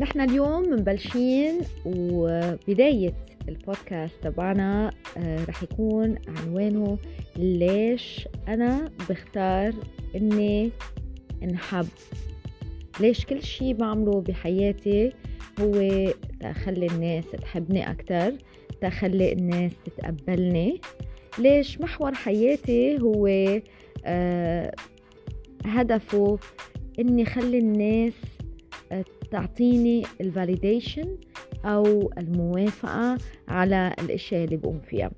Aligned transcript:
نحن 0.00 0.20
اليوم 0.20 0.62
مبلشين 0.72 1.60
وبداية 1.86 3.14
البودكاست 3.48 4.14
تبعنا 4.22 4.90
آه، 5.16 5.44
رح 5.44 5.62
يكون 5.62 6.14
عنوانه 6.28 6.98
ليش 7.36 8.28
أنا 8.48 8.90
بختار 9.10 9.72
إني 10.16 10.70
انحب؟ 11.42 11.86
ليش 13.00 13.24
كل 13.24 13.42
شي 13.42 13.74
بعمله 13.74 14.20
بحياتي 14.20 15.12
هو 15.60 16.06
تخلي 16.40 16.86
الناس 16.86 17.24
تحبني 17.30 17.90
أكتر 17.90 18.32
تخلي 18.80 19.32
الناس 19.32 19.72
تتقبلني؟ 19.86 20.80
ليش 21.38 21.80
محور 21.80 22.14
حياتي 22.14 23.00
هو 23.00 23.26
آه 24.04 24.74
هدفه 25.64 26.38
إني 26.98 27.24
خلي 27.24 27.58
الناس 27.58 28.14
آه، 29.28 29.32
تعطيني 29.32 30.04
الفاليديشن 30.20 31.16
أو 31.64 32.12
الموافقة 32.18 33.18
على 33.48 33.94
الأشياء 34.00 34.44
اللي 34.44 34.56
بقوم 34.56 34.80
فيها. 34.80 35.10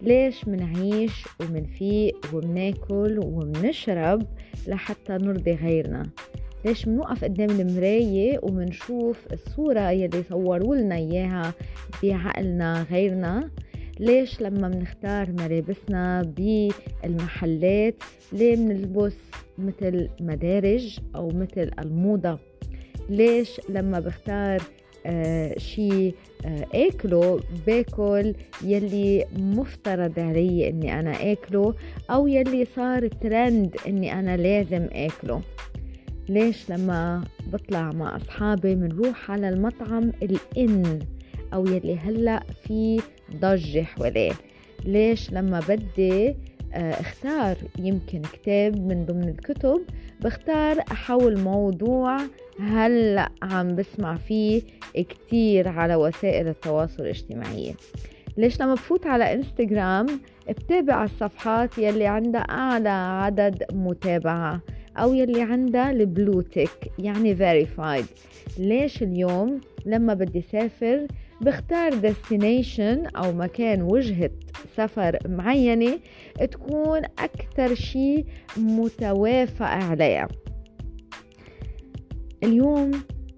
ليش 0.00 0.48
منعيش 0.48 1.24
ومنفيق 1.40 2.16
ومناكل 2.34 3.20
ومنشرب 3.24 4.26
لحتى 4.66 5.12
نرضي 5.12 5.54
غيرنا؟ 5.54 6.10
ليش 6.64 6.88
منوقف 6.88 7.24
قدام 7.24 7.50
المراية 7.50 8.40
ومنشوف 8.42 9.26
الصورة 9.32 9.90
يلي 9.90 10.22
صوروا 10.22 10.76
لنا 10.76 10.94
إياها 10.94 11.54
بعقلنا 12.02 12.86
غيرنا؟ 12.90 13.50
ليش 14.00 14.40
لما 14.40 14.68
منختار 14.68 15.32
ملابسنا 15.32 16.22
بالمحلات 16.22 17.94
ليه 18.32 18.56
منلبس 18.56 19.16
مثل 19.58 20.08
مدارج 20.20 20.98
أو 21.16 21.28
مثل 21.28 21.70
الموضة؟ 21.78 22.38
ليش 23.08 23.60
لما 23.68 24.00
بختار 24.00 24.62
آه 25.06 25.58
شي 25.58 26.08
آه 26.08 26.66
أكله 26.74 27.40
باكل 27.66 28.34
يلي 28.64 29.26
مفترض 29.38 30.18
علي 30.18 30.68
إني 30.68 31.00
أنا 31.00 31.32
أكله 31.32 31.74
أو 32.10 32.26
يلي 32.26 32.64
صار 32.76 33.08
ترند 33.08 33.76
إني 33.86 34.18
أنا 34.18 34.36
لازم 34.36 34.88
أكله. 34.92 35.40
ليش 36.28 36.70
لما 36.70 37.24
بطلع 37.52 37.92
مع 37.92 38.16
أصحابي 38.16 38.74
منروح 38.76 39.30
على 39.30 39.48
المطعم 39.48 40.12
الإن 40.22 40.98
أو 41.54 41.66
يلي 41.66 41.96
هلأ 41.96 42.42
في 42.66 43.00
ضجة 43.36 43.82
حواليه؟ 43.82 44.32
ليش 44.84 45.32
لما 45.32 45.60
بدي 45.68 46.36
أختار 46.74 47.56
يمكن 47.78 48.22
كتاب 48.22 48.76
من 48.86 49.06
ضمن 49.06 49.28
الكتب 49.28 49.80
بختار 50.20 50.84
أحول 50.92 51.38
موضوع 51.40 52.18
هلأ 52.60 53.28
عم 53.42 53.76
بسمع 53.76 54.16
فيه 54.16 54.62
كتير 54.94 55.68
على 55.68 55.94
وسائل 55.94 56.48
التواصل 56.48 57.02
الاجتماعي. 57.02 57.74
ليش 58.36 58.60
لما 58.60 58.74
بفوت 58.74 59.06
على 59.06 59.34
إنستغرام 59.34 60.06
بتابع 60.48 61.04
الصفحات 61.04 61.78
يلي 61.78 62.06
عندها 62.06 62.40
أعلى 62.40 62.88
عدد 62.88 63.64
متابعة 63.72 64.60
أو 64.96 65.14
يلي 65.14 65.42
عندها 65.42 65.90
البلوتك 65.90 66.92
يعني 66.98 67.36
verified. 67.36 68.04
ليش 68.58 69.02
اليوم 69.02 69.60
لما 69.86 70.14
بدي 70.14 70.40
سافر 70.40 71.06
بختار 71.40 71.92
destination 71.92 73.16
أو 73.16 73.32
مكان 73.32 73.82
وجهة 73.82 74.30
سفر 74.76 75.18
معينة 75.28 75.98
تكون 76.50 77.02
أكثر 77.18 77.74
شيء 77.74 78.24
متوافق 78.56 79.66
عليها؟ 79.66 80.28
اليوم 82.42 82.90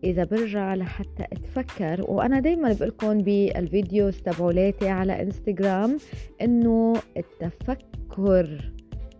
إذا 0.04 0.24
برجع 0.24 0.74
لحتى 0.74 1.24
أتفكر 1.32 2.04
وأنا 2.08 2.40
دايما 2.40 2.72
بقولكم 2.72 3.18
بالفيديوز 3.18 4.16
تبعولاتي 4.16 4.88
على 4.88 5.22
إنستغرام 5.22 5.98
إنه 6.42 6.96
التفكر 7.16 8.72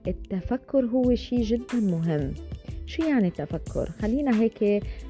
التفكر 0.08 0.84
هو 0.84 1.14
شيء 1.14 1.42
جدا 1.42 1.74
مهم. 1.74 2.34
شو 2.86 3.02
يعني 3.02 3.28
التفكر 3.28 3.90
خلينا 4.02 4.40
هيك 4.40 4.62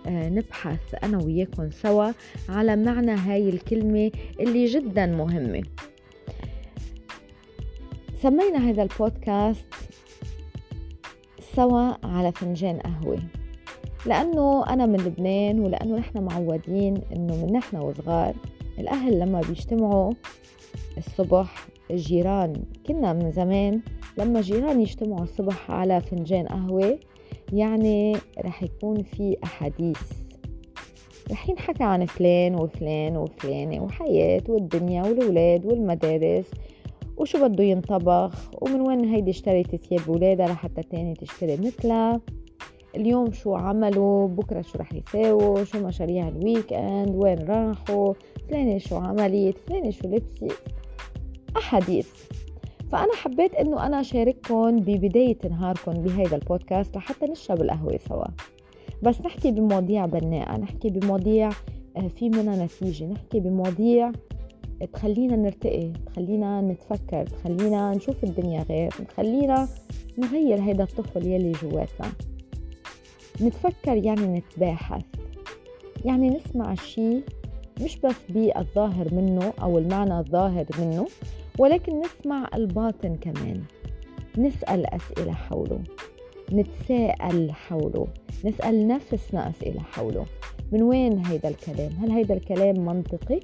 آه، 0.07 0.29
نبحث 0.29 1.05
أنا 1.05 1.25
وياكم 1.25 1.71
سوا 1.71 2.13
على 2.49 2.77
معنى 2.77 3.11
هاي 3.11 3.49
الكلمة 3.49 4.11
اللي 4.41 4.67
جدا 4.67 5.07
مهمة. 5.07 5.63
سمينا 8.23 8.71
هذا 8.71 8.83
البودكاست 8.83 9.75
سوا 11.57 12.07
على 12.07 12.33
فنجان 12.33 12.79
قهوة. 12.79 13.19
لأنه 14.07 14.67
أنا 14.67 14.87
من 14.87 14.99
لبنان 14.99 15.61
ولأنه 15.61 15.97
نحن 15.97 16.23
معودين 16.23 16.95
إنه 17.17 17.47
من 17.47 17.53
نحن 17.53 17.77
وصغار 17.77 18.35
الأهل 18.79 19.21
لما 19.21 19.41
بيجتمعوا 19.41 20.13
الصبح 20.99 21.67
الجيران 21.91 22.53
كنا 22.87 23.13
من 23.13 23.31
زمان 23.31 23.81
لما 24.19 24.41
جيران 24.41 24.81
يجتمعوا 24.81 25.23
الصبح 25.23 25.71
على 25.71 26.01
فنجان 26.01 26.47
قهوة 26.47 26.99
يعني 27.53 28.17
رح 28.39 28.63
يكون 28.63 29.03
في 29.03 29.37
أحاديث. 29.45 30.13
رح 31.31 31.49
ينحكى 31.49 31.85
عن 31.85 32.07
فلان 32.07 32.55
وفلان 32.55 33.17
وفلانة 33.17 33.83
وحياة 33.85 34.43
والدنيا 34.49 35.03
والولاد 35.03 35.67
والمدارس 35.67 36.51
وشو 37.17 37.49
بده 37.49 37.65
ينطبخ 37.65 38.51
ومن 38.61 38.81
وين 38.81 39.05
هيدي 39.05 39.31
اشتريت 39.31 39.77
ثياب 39.77 40.09
ولادها 40.09 40.47
لحتى 40.47 40.83
تاني 40.83 41.15
تشتري 41.15 41.57
مثلها. 41.57 42.21
اليوم 42.97 43.33
شو 43.33 43.55
عملوا؟ 43.55 44.29
بكرة 44.29 44.63
شو 44.63 44.79
رح 44.79 44.93
يساووا؟ 44.93 45.65
شو 45.65 45.87
مشاريع 45.87 46.29
ال 46.29 46.73
weekend 46.73 47.17
وين 47.17 47.39
راحوا؟ 47.39 48.15
فلانة 48.49 48.79
شو 48.79 48.97
عملت؟ 48.97 49.59
فلانة 49.59 49.91
شو 49.91 50.09
لبست؟ 50.09 50.59
أحاديث. 51.57 52.09
فأنا 52.93 53.15
حبيت 53.15 53.55
إنه 53.55 53.87
أنا 53.87 54.03
شارككم 54.03 54.77
ببداية 54.77 55.39
نهاركم 55.51 55.93
بهيدا 55.93 56.37
البودكاست 56.37 56.97
لحتى 56.97 57.27
نشرب 57.27 57.63
القهوة 57.63 57.99
سوا. 58.09 58.27
بس 59.03 59.21
نحكي 59.21 59.51
بمواضيع 59.51 60.07
بناءة 60.07 60.59
نحكي 60.59 60.91
بمواضيع 60.91 61.51
آه، 61.97 62.09
في 62.09 62.29
منها 62.29 62.65
نتيجة 62.65 63.05
نحكي 63.05 63.41
بمواضيع 63.41 64.13
تخلينا 64.93 65.37
نرتقي 65.37 65.93
تخلينا 66.07 66.61
نتفكر 66.61 67.27
تخلينا 67.27 67.95
نشوف 67.95 68.25
الدنيا 68.25 68.63
غير 68.63 68.91
تخلينا 69.09 69.69
نغير 70.19 70.61
هيدا 70.61 70.85
الطفل 70.85 71.27
يلي 71.27 71.53
جواتنا. 71.53 72.13
نتفكر 73.43 73.97
يعني 73.97 74.39
نتباحث. 74.39 75.05
يعني 76.05 76.29
نسمع 76.31 76.73
الشيء 76.73 77.23
مش 77.81 77.99
بس 77.99 78.17
بالظاهر 78.29 79.15
منه 79.15 79.53
أو 79.63 79.79
المعنى 79.79 80.19
الظاهر 80.19 80.67
منه 80.79 81.07
ولكن 81.59 82.01
نسمع 82.01 82.49
الباطن 82.55 83.17
كمان. 83.17 83.63
نسأل 84.39 84.87
أسئلة 84.87 85.33
حوله. 85.33 85.81
نتساءل 86.53 87.53
حوله. 87.53 88.07
نسأل 88.45 88.89
نفسنا 88.89 89.51
أسئلة 89.51 89.81
حوله. 89.81 90.27
من 90.73 90.83
وين 90.83 91.27
هيدا 91.27 91.49
الكلام؟ 91.49 91.93
هل 91.93 92.11
هيدا 92.11 92.35
الكلام 92.35 92.85
منطقي؟ 92.85 93.41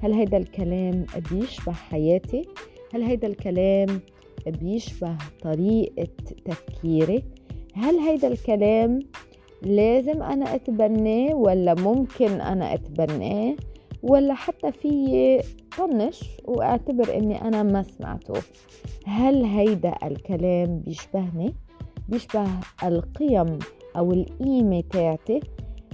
هل 0.00 0.12
هيدا 0.12 0.36
الكلام 0.36 1.06
بيشبه 1.30 1.72
حياتي؟ 1.72 2.42
هل 2.94 3.02
هيدا 3.02 3.28
الكلام 3.28 4.00
بيشبه 4.46 5.16
طريقة 5.42 6.08
تفكيري؟ 6.44 7.24
هل 7.74 7.98
هيدا 7.98 8.28
الكلام 8.28 8.98
لازم 9.62 10.22
أنا 10.22 10.54
أتبناه 10.54 11.34
ولا 11.34 11.74
ممكن 11.74 12.40
أنا 12.40 12.74
أتبناه 12.74 13.56
ولا 14.02 14.34
حتى 14.34 14.72
في 14.72 15.40
طنش 15.78 16.24
وأعتبر 16.44 17.16
إني 17.16 17.42
أنا 17.42 17.62
ما 17.62 17.82
سمعته. 17.82 18.42
هل 19.06 19.44
هيدا 19.44 19.94
الكلام 20.04 20.78
بيشبهني؟ 20.78 21.54
بيشبه 22.08 22.46
القيم 22.84 23.58
أو 23.96 24.12
القيمة 24.12 24.80
تاعتي؟ 24.80 25.40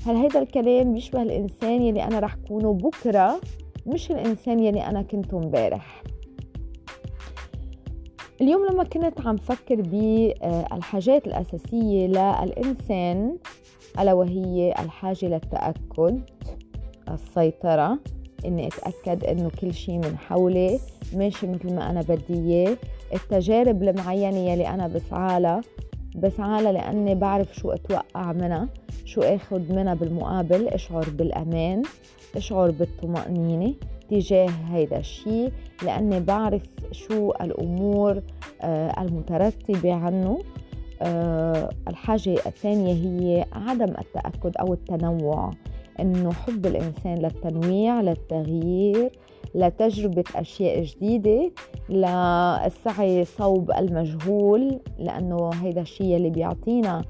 هل 0.07 0.17
هيدا 0.17 0.43
الكلام 0.43 0.93
بيشبه 0.95 1.23
الإنسان 1.23 1.83
يلي 1.83 2.05
أنا 2.05 2.19
رح 2.19 2.35
كونه 2.35 2.73
بكرة؟ 2.73 3.41
مش 3.87 4.11
الإنسان 4.11 4.61
يلي 4.61 4.87
أنا 4.87 5.03
كنته 5.03 5.39
امبارح. 5.39 6.03
اليوم 8.43 8.67
لما 8.67 8.85
كنت 8.85 9.21
عم 9.27 9.37
فكر 9.37 9.75
بالحاجات 9.81 11.27
الأساسية 11.27 12.07
للإنسان 12.07 13.37
ألا 13.99 14.13
وهي 14.13 14.75
الحاجة 14.79 15.27
للتأكد 15.27 16.21
السيطرة 17.09 17.99
إني 18.45 18.69
أتأكد 18.69 19.25
إنه 19.25 19.51
كل 19.61 19.75
شيء 19.75 19.95
من 19.99 20.17
حولي 20.17 20.81
ماشي 21.15 21.47
مثل 21.47 21.75
ما 21.75 21.91
أنا 21.91 22.01
بدي 22.01 22.35
إياه 22.35 22.77
التجارب 23.15 23.83
المعينة 23.83 24.39
يلي 24.39 24.69
أنا 24.69 24.87
بسعى 24.87 25.61
بسعى 26.17 26.63
لأني 26.63 27.15
بعرف 27.15 27.55
شو 27.55 27.71
أتوقع 27.71 28.33
منها 28.33 28.69
شو 29.05 29.21
آخذ 29.21 29.73
منها 29.73 29.95
بالمقابل 29.95 30.69
أشعر 30.69 31.05
بالأمان 31.11 31.83
أشعر 32.37 32.71
بالطمأنينة. 32.71 33.75
تجاه 34.13 34.49
هيدا 34.71 34.99
الشيء 34.99 35.53
لأني 35.83 36.21
بعرف 36.21 36.63
شو 36.93 37.31
الأمور 37.41 38.23
آه، 38.63 39.03
المترتبة 39.03 39.93
عنه. 39.95 40.39
آه، 41.03 41.71
الحاجة 41.89 42.35
الثانية 42.47 42.93
هي 42.93 43.45
عدم 43.53 43.95
التأكد 43.99 44.57
أو 44.61 44.73
التنوع 44.73 45.51
إنه 46.01 46.33
حب 46.33 46.67
الإنسان 46.67 47.15
للتنويع 47.19 48.01
للتغيير 48.01 49.11
لتجربة 49.55 50.25
أشياء 50.37 50.83
جديدة 50.83 51.51
للسعي 51.89 53.25
صوب 53.25 53.71
المجهول 53.71 54.81
لأنه 54.99 55.51
هيدا 55.63 55.81
الشيء 55.81 56.17
اللي 56.17 56.31
بيعطينا 56.31 57.03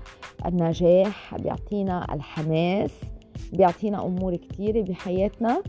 النجاح 0.46 1.34
بيعطينا 1.36 2.14
الحماس 2.14 2.90
بيعطينا 3.52 4.06
أمور 4.06 4.36
كتيرة 4.36 4.80
بحياتنا. 4.82 5.62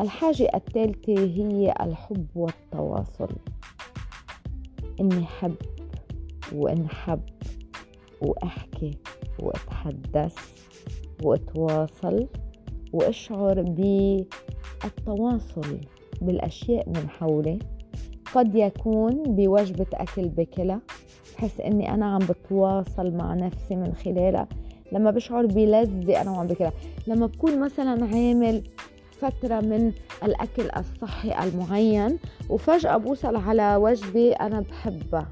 الحاجة 0.00 0.50
الثالثة 0.54 1.18
هي 1.18 1.74
الحب 1.80 2.26
والتواصل. 2.34 3.28
إني 5.00 5.24
حب 5.26 5.54
وانحب 6.52 7.20
وأحكي 8.22 8.90
وأتحدث 9.38 10.34
وأتواصل 11.22 12.26
وأشعر 12.92 13.62
بالتواصل 14.82 15.80
بالأشياء 16.22 16.88
من 16.88 17.08
حولي. 17.08 17.58
قد 18.34 18.54
يكون 18.54 19.22
بوجبة 19.26 19.86
أكل 19.94 20.28
بكلها 20.28 20.80
بحس 21.34 21.60
إني 21.60 21.94
أنا 21.94 22.06
عم 22.06 22.18
بتواصل 22.18 23.14
مع 23.14 23.34
نفسي 23.34 23.76
من 23.76 23.94
خلالها. 23.94 24.48
لما 24.92 25.10
بشعر 25.10 25.46
بلذة 25.46 26.20
أنا 26.20 26.30
وعم 26.30 26.46
بكلها. 26.46 26.72
لما 27.06 27.26
بكون 27.26 27.60
مثلا 27.60 27.90
عامل 27.90 28.62
فترة 29.20 29.60
من 29.60 29.92
الأكل 30.24 30.70
الصحي 30.76 31.48
المعين 31.48 32.18
وفجأة 32.48 32.96
بوصل 32.96 33.36
على 33.36 33.76
وجبة 33.76 34.32
أنا 34.32 34.60
بحبها 34.60 35.28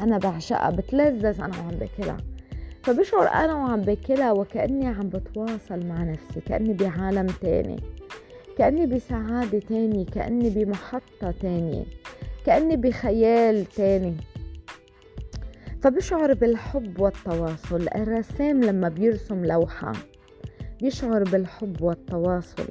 أنا 0.00 0.18
بعشقها 0.18 0.70
بتلذذ 0.70 1.40
أنا 1.40 1.58
وعم 1.58 1.70
باكلها. 1.70 2.16
فبشعر 2.82 3.28
أنا 3.28 3.54
وعم 3.54 3.80
باكلها 3.80 4.32
وكأني 4.32 4.86
عم 4.86 5.08
بتواصل 5.08 5.86
مع 5.86 6.02
نفسي 6.04 6.40
كأني 6.40 6.72
بعالم 6.72 7.26
تاني. 7.26 7.76
كأني 8.58 8.86
بسعادة 8.86 9.58
تاني 9.58 10.04
كأني 10.04 10.50
بمحطة 10.50 11.30
تانية 11.40 11.84
كأني 12.46 12.76
بخيال 12.76 13.66
تاني. 13.66 14.16
فبشعر 15.82 16.34
بالحب 16.34 17.00
والتواصل 17.00 17.88
الرسام 17.94 18.64
لما 18.64 18.88
بيرسم 18.88 19.44
لوحة. 19.44 19.92
بيشعر 20.82 21.22
بالحب 21.24 21.82
والتواصل. 21.82 22.68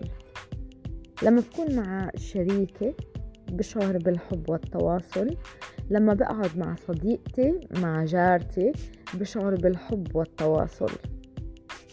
لما 1.23 1.41
بكون 1.41 1.75
مع 1.75 2.09
شريكي 2.15 2.93
بشعر 3.51 3.97
بالحب 3.97 4.49
والتواصل. 4.49 5.37
لما 5.89 6.13
بقعد 6.13 6.57
مع 6.57 6.75
صديقتي 6.87 7.59
مع 7.81 8.05
جارتي 8.05 8.71
بشعر 9.13 9.55
بالحب 9.55 10.15
والتواصل. 10.15 10.91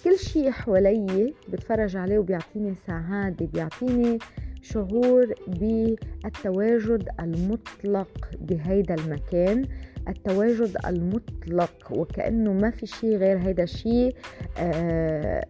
كل 0.04 0.18
شيء 0.18 0.50
حوالي 0.50 1.34
بتفرج 1.48 1.96
عليه 1.96 2.18
وبيعطيني 2.18 2.74
سعادة 2.86 3.46
بيعطيني 3.46 4.18
شعور 4.62 5.34
بالتواجد 5.46 7.08
المطلق 7.20 8.30
بهيدا 8.40 8.94
المكان. 8.94 9.64
التواجد 10.08 10.76
المطلق 10.86 11.92
وكأنه 11.92 12.52
ما 12.52 12.70
في 12.70 12.86
شيء 12.86 13.16
غير 13.16 13.38
هيدا 13.38 13.62
الشيء 13.62 14.14
آه، 14.58 15.44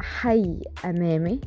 حي 0.00 0.60
أمامي 0.84 1.40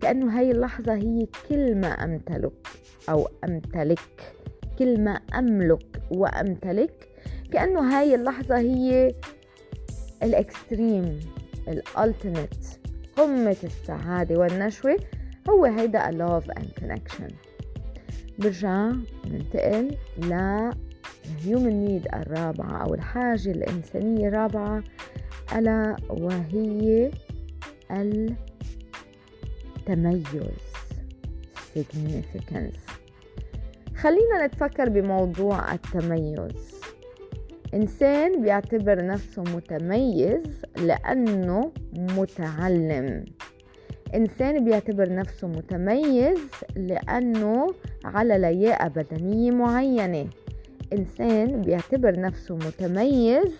كأنه 0.00 0.38
هاي 0.38 0.50
اللحظة 0.50 0.94
هي 0.94 1.26
كل 1.48 1.74
ما 1.74 1.88
أمتلك 1.88 2.68
أو 3.08 3.28
أمتلك 3.44 4.34
كل 4.78 5.00
ما 5.00 5.10
أملك 5.10 6.02
وأمتلك 6.10 7.08
كأنه 7.52 7.98
هاي 7.98 8.14
اللحظة 8.14 8.58
هي 8.58 9.14
الإكستريم 10.22 11.20
الألتيميت 11.68 12.66
قمة 13.16 13.56
السعادة 13.64 14.38
والنشوة. 14.38 14.96
هو 15.50 15.64
هيدا 15.64 16.10
love 16.10 16.44
and 16.44 16.82
connection. 16.82 17.32
برجع 18.38 18.92
ننتقل 19.26 19.96
ل 20.18 20.70
human 21.44 21.88
need 21.88 22.14
الرابعة 22.14 22.82
أو 22.82 22.94
الحاجة 22.94 23.50
الإنسانية 23.50 24.28
الرابعة 24.28 24.82
ألا 25.56 25.96
وهي 26.10 27.10
التميز. 29.76 30.22
Significance. 31.74 32.92
خلينا 33.96 34.46
نتفكر 34.46 34.88
بموضوع 34.88 35.74
التميز. 35.74 36.82
إنسان 37.74 38.42
بيعتبر 38.42 39.06
نفسه 39.06 39.42
متميز 39.42 40.42
لأنه 40.76 41.72
متعلم. 41.92 43.24
إنسان 44.14 44.64
بيعتبر 44.64 45.14
نفسه 45.14 45.48
متميز 45.48 46.38
لأنه 46.76 47.66
على 48.04 48.38
لياقة 48.38 48.88
بدنية 48.88 49.50
معينة. 49.50 50.28
إنسان 50.92 51.62
بيعتبر 51.62 52.20
نفسه 52.20 52.54
متميز 52.56 53.58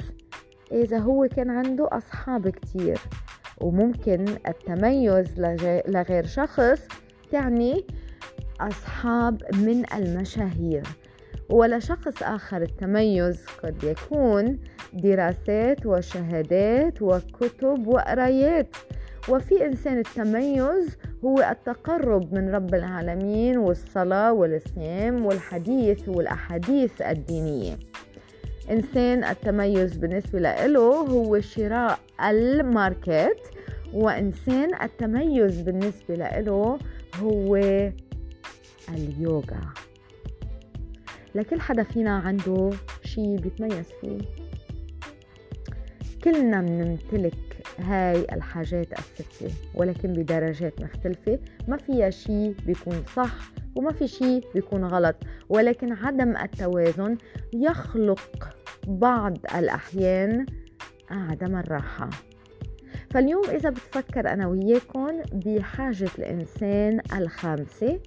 إذا 0.73 0.99
هو 0.99 1.28
كان 1.37 1.50
عنده 1.50 1.88
أصحاب 1.93 2.49
كتير. 2.49 2.99
وممكن 3.62 4.25
التميز 4.49 5.41
لغير 5.88 6.26
شخص 6.26 6.81
تعني 7.32 7.85
أصحاب 8.61 9.43
من 9.55 9.93
المشاهير. 9.94 10.82
ولا 11.50 11.79
شخص 11.79 12.23
آخر 12.23 12.62
التميز 12.62 13.47
قد 13.62 13.85
يكون 13.85 14.59
دراسات 14.93 15.87
وشهادات 15.87 17.03
وكتب 17.03 17.87
وقرايات. 17.87 18.76
وفي 19.29 19.67
إنسان 19.67 19.99
التميز 19.99 20.97
هو 21.25 21.38
التقرب 21.50 22.35
من 22.35 22.55
رب 22.55 22.75
العالمين 22.75 23.59
والصلاة 23.59 24.32
والصيام 24.32 25.26
والحديث 25.26 26.09
والأحاديث 26.09 27.03
الدينية. 27.03 27.79
إنسان 28.70 29.25
التميز 29.25 29.97
بالنسبة 29.97 30.38
له 30.38 30.81
هو 30.94 31.41
شراء 31.41 31.99
الماركت 32.29 33.51
وإنسان 33.92 34.82
التميز 34.82 35.60
بالنسبة 35.60 36.14
له 36.14 36.78
هو 37.20 37.56
اليوغا. 38.88 39.60
لكل 41.34 41.60
حدا 41.60 41.82
فينا 41.82 42.10
عنده 42.10 42.70
شي 43.04 43.36
بيتميز 43.36 43.86
فيه. 44.00 44.18
كلنا 46.24 46.60
بنمتلك 46.60 47.34
هاي 47.78 48.26
الحاجات 48.32 48.92
الستة 48.92 49.50
ولكن 49.75 50.12
بدرجات 50.12 50.82
مختلفة. 50.82 51.38
ما 51.68 51.76
فيها 51.76 52.11
شي 52.11 52.49
بيكون 52.52 53.02
صح 53.16 53.52
وما 53.76 53.92
في 53.92 54.08
شي 54.08 54.40
بيكون 54.54 54.84
غلط. 54.84 55.16
ولكن 55.49 55.92
عدم 55.92 56.37
التوازن 56.37 57.16
يخلق 57.52 58.56
بعض 58.87 59.38
الأحيان 59.54 60.46
عدم 61.11 61.56
الراحة. 61.56 62.11
فاليوم 63.14 63.45
إذا 63.50 63.71
بتفكر 63.71 64.33
أنا 64.33 64.47
وياكم 64.47 65.21
بحاجة 65.33 66.09
الإنسان 66.19 67.00
الخامسة 67.16 68.00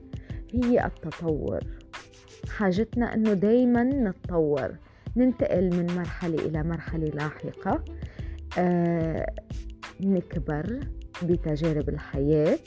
هي 0.53 0.85
التطور. 0.85 1.59
حاجتنا 2.49 3.13
إنه 3.13 3.33
دايما 3.33 3.83
نتطور 3.83 4.75
ننتقل 5.17 5.69
من 5.75 5.95
مرحلة 5.95 6.45
إلى 6.45 6.63
مرحلة 6.63 7.05
لاحقة 7.07 7.83
آه 8.59 9.33
نكبر 10.01 10.79
بتجارب 11.23 11.89
الحياة 11.89 12.59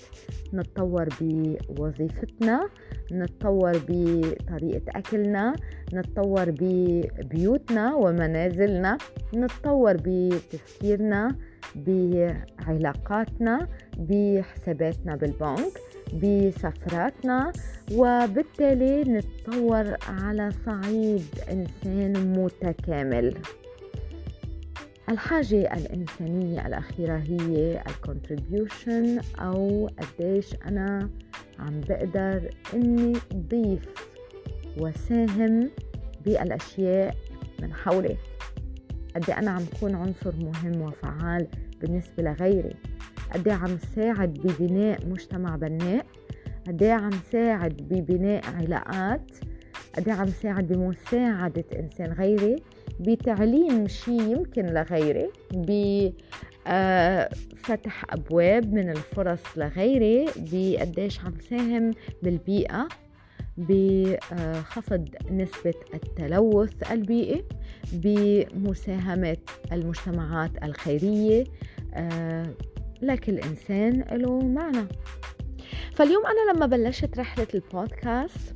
نتطور 0.55 1.09
بوظيفتنا 1.21 2.69
نتطور 3.13 3.73
بطريقة 3.89 4.83
أكلنا 4.89 5.55
نتطور 5.95 6.51
ببيوتنا 6.51 7.95
ومنازلنا 7.95 8.99
نتطور 9.35 9.97
بتفكيرنا 10.05 11.37
بعلاقاتنا 11.77 13.69
بحساباتنا 13.99 15.17
بالبنك 15.17 15.73
بسفراتنا 16.15 17.53
وبالتالي 17.93 19.03
نتطور 19.03 19.97
على 20.09 20.51
صعيد 20.67 21.25
إنسان 21.51 22.33
متكامل. 22.39 23.35
الحاجة 25.09 25.75
الإنسانية 25.75 26.67
الأخيرة 26.67 27.17
هي 27.17 27.83
الكونتريبيوشن 27.87 29.21
أو 29.41 29.91
قديش 29.99 30.55
أنا 30.67 31.11
عم 31.59 31.81
بقدر 31.81 32.51
إني 32.75 33.13
ضيف 33.35 33.89
وساهم 34.79 35.71
بالأشياء 36.25 37.17
من 37.63 37.75
حولي. 37.75 38.17
قد 39.19 39.31
أنا 39.31 39.51
عم 39.51 39.65
كون 39.81 39.95
عنصر 39.95 40.33
مهم 40.37 40.83
وفعال 40.83 41.47
بالنسبة 41.81 42.23
لغيري؟ 42.23 42.75
قد 43.35 43.49
عم 43.49 43.79
ساعد 43.97 44.35
ببناء 44.35 45.07
مجتمع 45.07 45.57
بناء؟ 45.57 46.07
قد 46.67 46.85
عم 46.85 47.11
ساعد 47.33 47.77
ببناء 47.77 48.43
علاقات؟ 48.47 49.31
قد 49.97 50.09
عم 50.09 50.27
ساعد 50.27 50.69
بمساعدة 50.69 51.65
إنسان 51.79 52.13
غيري؟ 52.13 52.57
بتعليم 53.01 53.89
شيء 53.89 54.21
يمكن 54.21 54.67
لغيري؟ 54.67 55.31
ب 55.55 56.11
آه، 56.67 57.31
أبواب 58.11 58.73
من 58.73 58.91
الفرص 58.91 59.43
لغيري؟ 59.57 60.27
بقديش 60.37 61.21
عم 61.21 61.35
ساهم 61.51 61.91
بالبيئة؟ 62.23 62.89
بخفض 63.59 65.09
نسبة 65.31 65.75
التلوث 65.95 66.93
البيئي؟ 66.93 67.45
بمساهمة 67.93 69.37
المجتمعات 69.73 70.51
الخيرية 70.63 71.45
آه، 71.95 72.47
لكل 73.03 73.39
إنسان 73.39 74.05
له 74.13 74.39
معنى. 74.39 74.87
فاليوم 75.95 76.23
أنا 76.27 76.53
لما 76.57 76.67
بلشت 76.67 77.19
رحلة 77.19 77.47
البودكاست 77.55 78.53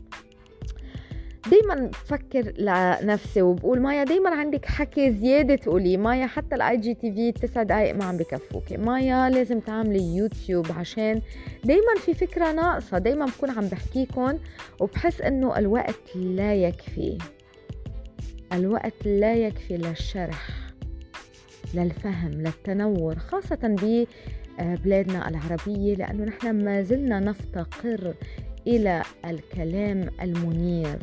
دايما 1.50 1.74
بفكر 1.86 2.52
لنفسي 2.58 3.42
وبقول 3.42 3.80
مايا 3.80 4.04
دايما 4.04 4.30
عندك 4.30 4.66
حكي 4.66 5.12
زيادة 5.12 5.54
تقولي. 5.54 5.96
مايا 5.96 6.26
حتى 6.26 6.54
ال 6.54 6.76
IGTV 6.76 7.32
تسع 7.32 7.62
دقايق 7.62 7.94
ما 7.94 8.04
عم 8.04 8.16
بكفوكي. 8.16 8.76
مايا 8.76 9.30
لازم 9.30 9.60
تعملي 9.60 10.16
يوتيوب 10.16 10.66
عشان 10.78 11.22
دايما 11.64 11.94
في 12.04 12.14
فكرة 12.14 12.52
ناقصة. 12.52 12.98
دايما 12.98 13.26
بكون 13.26 13.50
عم 13.50 13.66
بحكيكم 13.66 14.38
وبحس 14.80 15.20
إنه 15.20 15.58
الوقت 15.58 16.16
لا 16.16 16.54
يكفي. 16.54 17.18
الوقت 18.52 19.06
لا 19.06 19.34
يكفي 19.34 19.76
للشرح 19.76 20.48
للفهم 21.74 22.30
للتنور 22.30 23.18
خاصة 23.18 23.58
ببلادنا 24.58 25.28
العربية 25.28 25.94
لأنه 25.94 26.24
نحن 26.24 26.64
ما 26.64 26.82
زلنا 26.82 27.20
نفتقر 27.20 28.14
إلى 28.66 29.02
الكلام 29.24 30.08
المنير. 30.22 30.98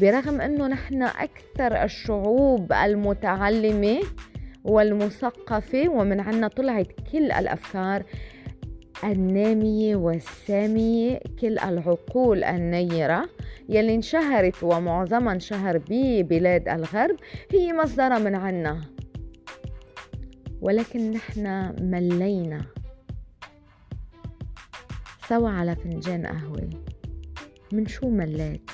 برغم 0.00 0.40
أنه 0.40 0.66
نحن 0.66 1.02
أكثر 1.02 1.84
الشعوب 1.84 2.72
المتعلمة 2.72 4.00
والمثقفة 4.64 5.88
ومن 5.88 6.20
عنا 6.20 6.48
طلعت 6.48 6.86
كل 7.12 7.32
الأفكار 7.32 8.02
النامية 9.04 9.96
والسامية 9.96 11.20
كل 11.40 11.58
العقول 11.58 12.44
النيرة 12.44 13.28
يلي 13.68 13.94
انشهرت 13.94 14.62
ومعظمها 14.62 15.32
انشهر 15.32 15.80
ببلاد 15.88 16.68
الغرب 16.68 17.16
هي 17.52 17.72
مصدرها 17.72 18.18
من 18.18 18.34
عنا. 18.34 18.80
ولكن 20.60 21.10
نحن 21.10 21.74
ملينا. 21.80 22.66
سوا 25.28 25.48
على 25.48 25.76
فنجان 25.76 26.26
قهوة. 26.26 26.70
من 27.72 27.86
شو 27.86 28.08
مليت؟ 28.08 28.70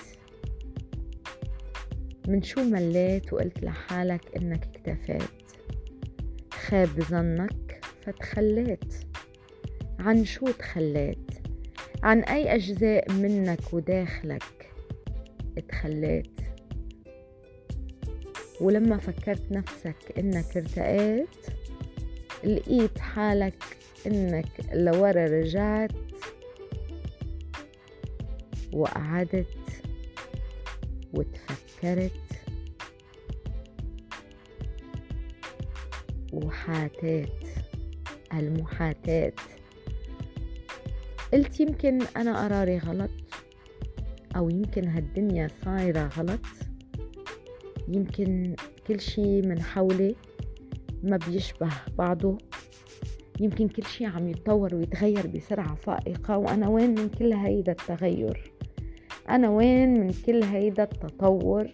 من 2.28 2.42
شو 2.42 2.64
مليت 2.64 3.32
وقلت 3.32 3.62
لحالك 3.62 4.36
إنك 4.36 4.68
اكتفيت؟ 4.74 5.30
خاب 6.52 6.88
ظنك 7.00 7.84
فتخليت. 8.02 8.94
عن 9.98 10.24
شو 10.24 10.46
تخليت؟ 10.46 11.30
عن 12.02 12.20
أي 12.20 12.54
أجزاء 12.54 13.12
منك 13.12 13.72
وداخلك 13.72 14.70
اتخليت 15.58 16.40
ولما 18.60 18.96
فكرت 18.96 19.52
نفسك 19.52 20.18
إنك 20.18 20.56
ارتقيت 20.56 21.46
لقيت 22.44 22.98
حالك 22.98 23.64
إنك 24.06 24.48
لورا 24.72 25.24
رجعت 25.24 25.90
وقعدت 28.72 29.46
وتفكرت 31.14 32.12
وحاتات 36.32 37.28
المحاتاة 38.32 39.32
قلت 41.36 41.60
يمكن 41.60 41.98
أنا 42.16 42.44
قراري 42.44 42.78
غلط 42.78 43.10
أو 44.36 44.50
يمكن 44.50 44.88
هالدنيا 44.88 45.48
صايرة 45.64 46.10
غلط. 46.18 46.40
يمكن 47.88 48.56
كل 48.86 49.00
شي 49.00 49.42
من 49.42 49.62
حولي 49.62 50.14
ما 51.02 51.16
بيشبه 51.16 51.70
بعضه. 51.98 52.38
يمكن 53.40 53.68
كل 53.68 53.82
شي 53.82 54.06
عم 54.06 54.28
يتطور 54.28 54.74
ويتغير 54.74 55.26
بسرعة 55.26 55.74
فائقة 55.74 56.38
وأنا 56.38 56.68
وين 56.68 56.90
من 56.90 57.08
كل 57.08 57.32
هيدا 57.32 57.72
التغير؟ 57.72 58.52
أنا 59.28 59.48
وين 59.50 60.00
من 60.00 60.10
كل 60.26 60.44
هيدا 60.44 60.82
التطور؟ 60.82 61.70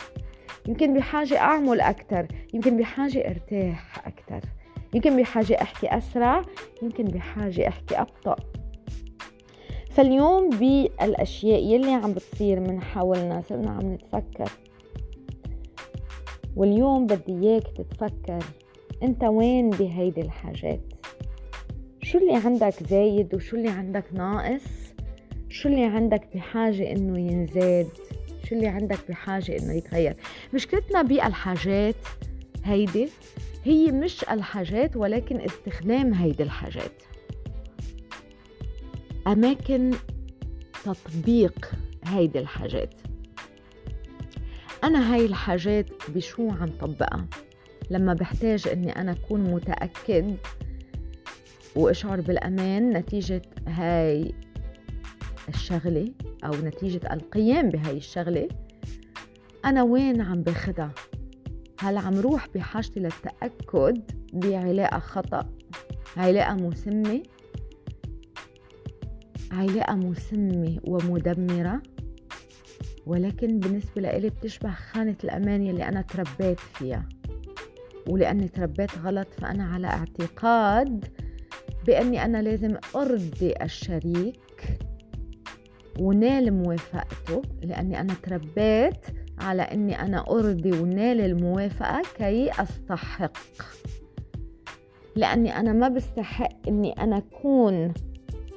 يمكن 0.69 0.95
بحاجة 0.95 1.38
أعمل 1.38 1.81
أكتر 1.81 2.26
يمكن 2.54 2.76
بحاجة 2.76 3.31
أرتاح 3.31 4.07
أكتر. 4.07 4.49
يمكن 4.95 5.16
بحاجة 5.16 5.62
أحكي 5.62 5.97
أسرع 5.99 6.42
يمكن 6.83 7.04
بحاجة 7.04 7.69
أحكي 7.69 8.00
أبطأ. 8.00 8.37
فاليوم 9.97 10.51
بالأشياء 10.51 11.63
يلي 11.63 11.93
عم 11.93 12.13
بتصير 12.13 12.61
من 12.61 12.81
حولنا 12.81 13.43
صرنا 13.49 13.71
عم 13.71 13.93
نتفكر. 13.93 14.51
واليوم 16.57 17.07
بدي 17.07 17.33
إياك 17.33 17.63
تتفكر 17.63 18.45
أنت 19.03 19.25
وين 19.25 19.71
بهيدي 19.71 20.21
الحاجات. 20.21 20.81
شو 22.03 22.19
اللي 22.19 22.35
عندك 22.35 22.83
زايد 22.91 23.35
وشو 23.35 23.57
اللي 23.57 23.69
عندك 23.69 24.05
ناقص؟ 24.13 24.63
شو 25.49 25.69
اللي 25.69 25.85
عندك 25.85 26.29
بحاجة 26.35 26.93
إنه 26.93 27.19
ينزاد؟ 27.19 27.89
شو 28.45 28.55
اللي 28.55 28.67
عندك 28.67 28.99
بحاجة 29.09 29.59
إنه 29.59 29.73
يتغير؟ 29.73 30.17
مشكلتنا 30.55 31.03
بالحاجات 31.03 31.97
هيدي 32.65 33.09
هي 33.65 33.93
مش 33.93 34.25
الحاجات 34.25 34.97
ولكن 34.97 35.41
استخدام 35.41 36.15
هيدي 36.15 36.43
الحاجات. 36.43 36.93
أماكن 39.26 39.91
تطبيق 40.85 41.71
هيدي 42.05 42.38
الحاجات. 42.38 42.95
أنا 44.85 45.14
هاي 45.14 45.26
الحاجات 45.26 45.87
بشو 46.09 46.50
عم 46.50 46.69
طبقها؟ 46.81 47.26
لما 47.91 48.14
بحتاج 48.14 48.69
أني 48.69 48.97
أنا 48.97 49.12
أكون 49.12 49.41
متأكد 49.41 50.37
وأشعر 51.76 52.21
بالأمان 52.21 52.91
نتيجة 52.91 53.43
هاي 53.67 54.35
الشغلة 55.49 56.12
أو 56.45 56.50
نتيجة 56.50 57.12
القيام 57.12 57.69
بهاي 57.69 57.97
الشغلة 57.97 58.49
أنا 59.64 59.83
وين 59.83 60.21
عم 60.21 60.43
باخدها؟ 60.43 60.93
هل 61.81 61.97
عم 61.97 62.14
روح 62.21 62.49
بحاجتي 62.55 63.00
للتأكد 63.00 64.02
بعلاقة 64.33 64.99
خطأ؟ 64.99 65.49
علاقة 66.17 66.55
مسمة؟ 66.55 67.23
علاقة 69.53 69.95
مسمة 69.95 70.79
ومدمرة 70.85 71.83
ولكن 73.07 73.59
بالنسبة 73.61 74.03
لإلي 74.03 74.29
بتشبه 74.29 74.71
خانة 74.71 75.17
الأمان 75.25 75.63
يلي 75.63 75.89
أنا 75.89 76.03
تربيت 76.03 76.61
فيها. 76.61 77.09
ولأني 78.09 78.49
تربيت 78.49 78.99
غلط 78.99 79.29
فأنا 79.39 79.65
على 79.65 79.87
اعتقاد 79.87 81.05
بأني 81.87 82.25
أنا 82.25 82.43
لازم 82.43 82.77
أرضي 82.97 83.55
الشريك 83.63 84.79
ونال 86.01 86.53
موافقته 86.53 87.43
لأني 87.63 88.01
أنا 88.01 88.15
تربيت 88.23 89.01
على 89.39 89.63
أني 89.63 90.01
أنا 90.01 90.25
أرضي 90.31 90.73
ونال 90.73 91.21
الموافقة 91.21 92.03
كي 92.19 92.51
أستحق. 92.63 93.37
لأني 95.17 95.57
أنا 95.57 95.73
ما 95.73 95.89
بستحق 95.89 96.69
أني 96.69 96.93
أنا 96.93 97.17
أكون 97.17 97.95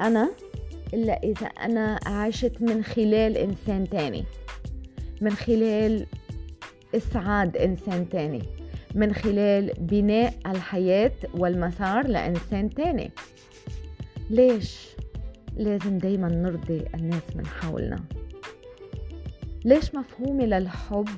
أنا 0.02 0.32
إلا 0.94 1.24
إذا 1.24 1.48
أنا 1.48 2.00
عشت 2.06 2.62
من 2.62 2.84
خلال 2.84 3.38
إنسان 3.38 3.89
تاني. 3.89 4.25
من 5.22 5.32
خلال 5.32 6.06
إسعاد 6.96 7.58
إنسان 7.58 8.10
تاني. 8.10 8.44
من 8.96 9.13
خلال 9.13 9.74
بناء 9.80 10.34
الحياة 10.46 11.12
والمسار 11.34 12.08
لإنسان 12.08 12.70
تاني. 12.70 13.12
ليش؟ 14.30 14.88
لازم 15.58 15.98
دايما 15.98 16.27
نرضي 16.27 16.86
الناس 16.96 17.36
من 17.36 17.46
حولنا؟ 17.48 18.04
ليش 19.65 19.96
مفهومي 19.96 20.46
للحب 20.46 21.10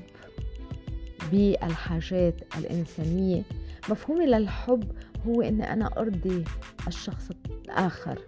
بالحاجات 1.31 2.41
الإنسانية؟ 2.57 3.43
مفهومي 3.89 4.25
للحب 4.25 4.91
هو 5.27 5.41
إني 5.41 5.73
أنا 5.73 5.89
أرضي 5.97 6.43
الشخص 6.87 7.29
الآخر. 7.49 8.19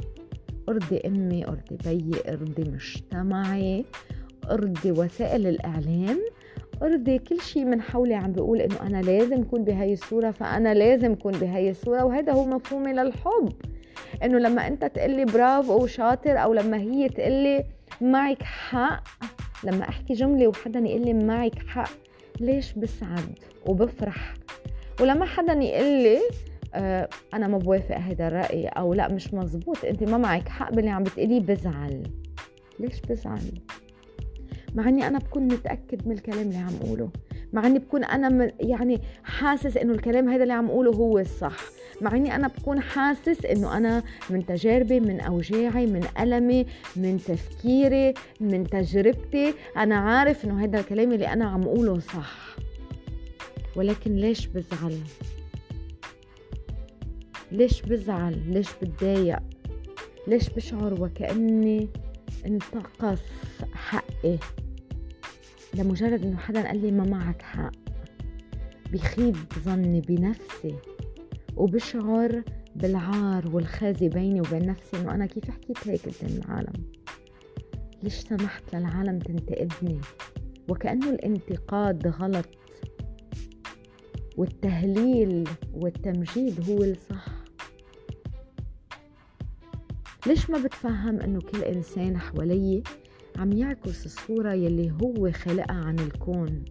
أرضي 0.70 1.02
أمي 1.06 1.48
أرضي 1.48 1.78
بيي 1.86 2.22
أرضي 2.28 2.72
مجتمعي 2.72 3.86
أرضي 4.52 4.92
وسائل 4.92 5.48
الإعلام. 5.48 6.20
أرضي 6.84 7.20
كل 7.20 7.42
شيء 7.42 7.66
من 7.66 7.82
حولي 7.82 8.14
عم 8.16 8.32
بيقول 8.32 8.62
إنه 8.62 8.82
أنا 8.82 9.02
لازم 9.02 9.42
أكون 9.42 9.64
بهاي 9.64 9.94
الصورة 9.94 10.32
فأنا 10.32 10.74
لازم 10.74 11.12
أكون 11.12 11.32
بهاي 11.34 11.70
الصورة 11.70 12.04
وهذا 12.04 12.34
هو 12.34 12.46
مفهومي 12.46 12.94
للحب. 12.94 13.50
إنه 14.24 14.38
لما 14.38 14.68
أنت 14.68 14.86
تقلي 14.86 15.26
برافو 15.26 15.84
وشاطر 15.84 16.44
أو 16.44 16.54
لما 16.54 16.78
هي 16.78 17.10
تقلي 17.10 17.64
معك 18.02 18.44
حق 18.44 19.04
لما 19.64 19.90
أحكي 19.90 20.14
جملة 20.14 20.48
وحدا 20.48 20.80
يقول 20.80 21.02
لي 21.06 21.14
معك 21.14 21.60
حق 21.68 21.90
ليش 22.40 22.74
بسعد 22.74 23.40
وبفرح؟ 23.66 24.34
ولما 25.02 25.26
حدا 25.26 25.54
يقول 25.54 26.04
لي 26.04 26.20
أنا 27.34 27.48
ما 27.48 27.58
بوافق 27.58 27.98
هذا 27.98 28.28
الرأي 28.28 28.68
أو 28.68 28.94
لا 28.94 29.08
مش 29.14 29.34
مزبوط. 29.34 29.86
أنت 29.86 30.04
ما 30.04 30.18
معك 30.18 30.50
حق 30.50 30.74
باللي 30.74 30.90
عم 30.90 31.04
بتقوليه 31.04 31.40
بزعل. 31.40 32.04
ليش 32.80 33.02
بزعل؟ 33.10 33.62
مع 34.76 34.90
إني 34.90 35.08
أنا 35.08 35.20
بكون 35.20 35.44
متأكد 35.44 36.08
من 36.08 36.12
الكلام 36.12 36.42
اللي 36.42 36.58
عم 36.58 36.74
اقوله 36.82 37.10
مع 37.54 37.68
إني 37.68 37.80
بكون 37.80 38.04
أنا 38.04 38.52
يعني 38.60 39.02
حاسس 39.24 39.78
إنه 39.78 39.94
الكلام 39.94 40.30
هذا 40.30 40.44
اللي 40.44 40.54
عم 40.54 40.66
اقوله 40.66 40.92
هو 40.92 41.20
الصح. 41.20 41.58
مع 42.02 42.16
إني 42.16 42.36
أنا 42.36 42.48
بكون 42.48 42.82
حاسس 42.82 43.46
إنه 43.46 43.78
أنا 43.78 44.04
من 44.30 44.46
تجاربي 44.46 45.00
من 45.00 45.20
أوجاعي 45.20 45.86
من 45.86 46.04
ألمي 46.20 46.66
من 46.96 47.18
تفكيري 47.18 48.14
من 48.40 48.64
تجربتي 48.64 49.54
أنا 49.78 49.96
عارف 49.96 50.46
إنه 50.46 50.64
هذا 50.64 50.80
الكلام 50.80 51.12
اللي 51.12 51.28
أنا 51.28 51.46
عم 51.46 51.64
اقوله 51.64 52.00
صح. 52.00 52.56
ولكن 53.76 54.16
ليش 54.16 54.48
بزعل؟ 54.48 54.98
ليش 57.52 57.82
بزعل؟ 57.82 58.54
ليش 58.54 58.68
بتضايق؟ 58.82 59.40
ليش 60.28 60.50
بشعر 60.50 61.02
وكأني 61.02 61.88
انتقص 62.46 63.22
حقي؟ 63.74 64.38
لمجرد 65.74 66.24
إنه 66.26 66.38
حدا 66.38 66.68
قال 66.68 66.82
لي 66.82 66.92
ما 66.92 67.04
معك 67.04 67.42
حق 67.42 67.72
بخيب 68.94 69.36
ظني 69.66 70.02
بنفسي 70.02 70.76
وبشعر 71.58 72.44
بالعار 72.76 73.56
والخزي 73.56 74.10
بيني 74.10 74.42
وبين 74.42 74.66
نفسي 74.66 74.98
إنه 74.98 75.16
أنا 75.16 75.26
كيف 75.26 75.50
حكيت 75.50 75.88
هيك 75.88 76.02
قدام 76.02 76.38
العالم؟ 76.38 76.74
ليش 78.04 78.14
سمحت 78.14 78.76
للعالم 78.76 79.20
تنتقدني؟ 79.20 80.02
وكأنه 80.70 81.10
الانتقاد 81.10 82.08
غلط 82.08 82.46
والتهليل 84.38 85.50
والتمجيد 85.74 86.70
هو 86.70 86.84
الصح. 86.84 87.39
ليش 90.30 90.50
ما 90.50 90.58
بتفهم 90.58 91.20
إنه 91.20 91.40
كل 91.40 91.62
إنسان 91.62 92.18
حوالي 92.18 92.84
عم 93.38 93.52
يعكس 93.52 94.06
الصورة 94.06 94.54
يلي 94.54 94.94
هو 95.02 95.32
خلقها 95.32 95.76
عن 95.76 96.00
الكون؟ 96.00 96.66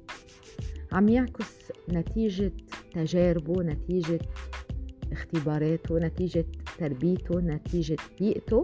عم 0.93 1.09
يعكس 1.09 1.73
نتيجة 1.88 2.53
تجاربه 2.95 3.62
نتيجة 3.62 4.19
اختباراته 5.12 5.99
نتيجة 5.99 6.45
تربيته 6.79 7.41
نتيجة 7.41 7.97
بيئته 8.21 8.62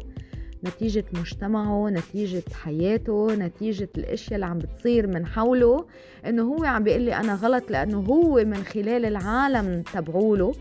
نتيجة 0.64 1.04
مجتمعه 1.12 1.88
نتيجة 1.88 2.42
حياته 2.52 3.34
نتيجة 3.34 3.88
الأشياء 3.98 4.34
اللي 4.34 4.46
عم 4.46 4.58
بتصير 4.58 5.06
من 5.06 5.26
حوله. 5.26 5.86
إنه 6.26 6.42
هو 6.42 6.64
عم 6.64 6.84
بيقول 6.84 7.02
لي 7.02 7.16
أنا 7.16 7.34
غلط 7.34 7.70
لأنه 7.70 7.98
هو 7.98 8.44
من 8.44 8.64
خلال 8.64 9.04
العالم 9.04 9.82
تبعوله. 9.82 10.52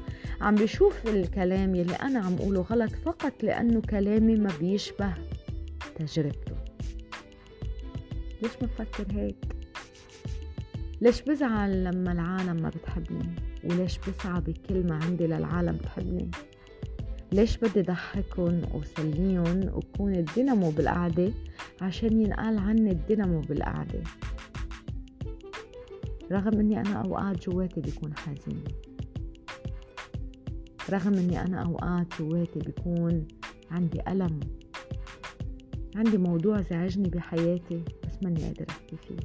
عم 0.43 0.55
بيشوف 0.55 1.07
الكلام 1.07 1.75
يلي 1.75 1.95
أنا 1.95 2.19
عم 2.19 2.33
اقوله 2.33 2.61
غلط 2.61 2.91
فقط 2.91 3.43
لأنه 3.43 3.81
كلامي 3.81 4.35
ما 4.35 4.51
بيشبه 4.59 5.13
تجربته. 5.95 6.55
ليش 8.41 8.51
ما 8.61 8.67
بفكر 8.67 9.05
هيك؟ 9.11 9.45
ليش 11.01 11.21
بزعل 11.21 11.83
لما 11.83 12.11
العالم 12.11 12.61
ما 12.61 12.69
بتحبني؟ 12.69 13.35
وليش 13.63 13.97
بسعى 13.97 14.41
بكل 14.41 14.87
ما 14.87 14.99
عندي 15.03 15.27
للعالم 15.27 15.77
تحبني 15.77 16.31
ليش 17.31 17.57
بدي 17.57 17.81
ضحكن 17.81 18.61
وسليهم 18.73 19.71
وكون 19.73 20.15
الدينامو 20.15 20.69
بالقعدة 20.69 21.31
عشان 21.81 22.21
ينقال 22.21 22.57
عني 22.57 22.91
الدينامو 22.91 23.39
بالقعدة؟ 23.41 24.03
رغم 26.31 26.59
إني 26.59 26.81
أنا 26.81 27.01
أوقات 27.01 27.49
جواتي 27.49 27.81
بيكون 27.81 28.13
حزين. 28.17 28.63
رغم 30.93 31.13
إني 31.13 31.41
أنا 31.41 31.63
أوقات 31.63 32.07
جواتي 32.19 32.59
بيكون 32.59 33.27
عندي 33.71 34.01
ألم 34.07 34.39
عندي 35.95 36.17
موضوع 36.17 36.61
زعجني 36.61 37.09
بحياتي 37.09 37.83
بس 38.03 38.23
ماني 38.23 38.43
قادرة 38.43 38.65
أحكي 38.69 38.97
فيه. 39.07 39.15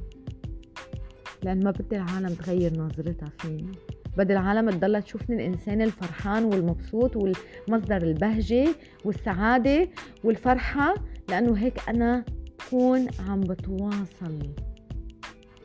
لأن 1.43 1.63
ما 1.63 1.71
بدي 1.71 1.95
العالم 1.95 2.33
تغير 2.33 2.79
نظرتها 2.79 3.29
فيني. 3.39 3.71
بدل 4.17 4.31
العالم 4.31 4.69
تضلها 4.69 4.99
تشوفني 4.99 5.35
الإنسان 5.35 5.81
الفرحان 5.81 6.43
والمبسوط 6.43 7.15
والمصدر 7.15 8.01
البهجة 8.01 8.67
والسعادة 9.05 9.89
والفرحة 10.23 10.93
لأنه 11.29 11.57
هيك 11.57 11.89
أنا 11.89 12.25
بكون 12.59 13.07
عم 13.27 13.41
بتواصل 13.41 14.53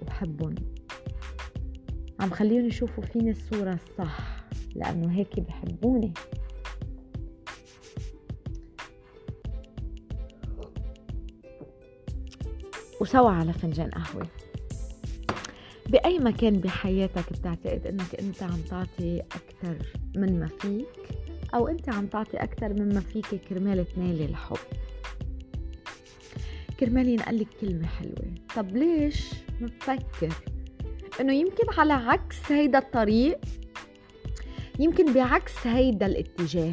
وبحبهم 0.03 0.55
عم 2.21 2.31
خليهم 2.31 2.67
يشوفوا 2.67 3.05
فيني 3.05 3.31
الصورة 3.31 3.75
الصح. 3.75 4.34
لأنه 4.75 5.13
هيك 5.13 5.41
بحبوني. 5.41 6.13
وسوا 13.01 13.31
على 13.31 13.53
فنجان 13.53 13.91
قهوة. 13.91 14.27
بأي 15.89 16.19
مكان 16.19 16.61
بحياتك 16.61 17.33
بتعتقد 17.33 17.87
إنك 17.87 18.15
أنت 18.21 18.43
عم 18.43 18.61
تعطي 18.71 19.21
أكثر 19.21 19.77
من 20.17 20.41
ما 20.41 20.47
فيك؟ 20.47 20.87
أو 21.55 21.69
أنت 21.69 21.89
عم 21.89 22.07
تعطي 22.07 22.37
أكثر 22.37 22.73
مما 22.73 23.01
فيك 23.01 23.27
كرمال 23.35 23.87
تنالي 23.87 24.25
الحب 24.25 24.57
كرمال 26.81 27.09
ينقلك 27.09 27.49
كلمة 27.61 27.87
حلوة. 27.87 28.35
طب 28.57 28.77
ليش 28.77 29.35
ما 29.61 29.67
بفكر 29.67 30.35
إنه 31.21 31.33
يمكن 31.33 31.65
على 31.79 31.93
عكس 31.93 32.53
هيدا 32.53 32.79
الطريق 32.79 33.39
يمكن 34.79 35.13
بعكس 35.13 35.67
هيدا 35.67 36.07
الاتجاه 36.07 36.73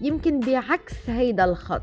يمكن 0.00 0.40
بعكس 0.40 0.94
هيدا 1.10 1.44
الخط 1.44 1.82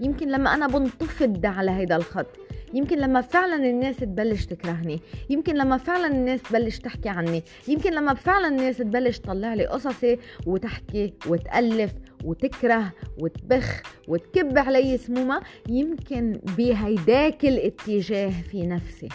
يمكن 0.00 0.28
لما 0.28 0.54
أنا 0.54 0.66
بنتفض 0.66 1.46
على 1.46 1.70
هيدا 1.70 1.96
الخط 1.96 2.26
يمكن 2.74 2.98
لما 2.98 3.20
فعلا 3.20 3.56
الناس 3.56 3.96
تبلش 3.96 4.46
تكرهني 4.46 5.00
يمكن 5.30 5.54
لما 5.54 5.76
فعلا 5.76 6.06
الناس 6.06 6.42
تبلش 6.42 6.78
تحكي 6.78 7.08
عني 7.08 7.42
يمكن 7.68 7.92
لما 7.92 8.14
فعلا 8.14 8.48
الناس 8.48 8.76
تبلش 8.76 9.18
تطلع 9.18 9.54
لي 9.54 9.66
قصصي 9.66 10.18
وتحكي 10.46 11.14
وتألف 11.26 11.92
وتكره 12.24 12.92
وتبخ 13.18 13.82
وتكب 14.08 14.58
علي 14.58 14.98
سمومة 14.98 15.40
يمكن 15.68 16.40
بهيداك 16.58 17.44
الاتجاه 17.44 18.32
في 18.50 18.66
نفسي. 18.66 19.08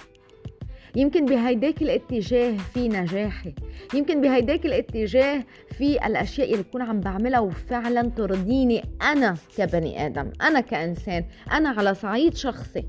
يمكن 0.95 1.25
بهيداك 1.25 1.81
الاتجاه 1.81 2.57
في 2.57 2.87
نجاحي. 2.87 3.53
يمكن 3.93 4.21
بهيداك 4.21 4.65
الاتجاه 4.65 5.43
في 5.77 6.05
الأشياء 6.05 6.51
اللي 6.51 6.63
بكون 6.63 6.81
عم 6.81 6.99
بعملها 6.99 7.39
وفعلا 7.39 8.01
ترضيني 8.01 8.83
أنا 9.01 9.35
كبني 9.57 10.05
آدم 10.05 10.31
أنا 10.41 10.59
كإنسان 10.59 11.25
أنا 11.51 11.69
على 11.69 11.93
صعيد 11.93 12.35
شخصي. 12.35 12.85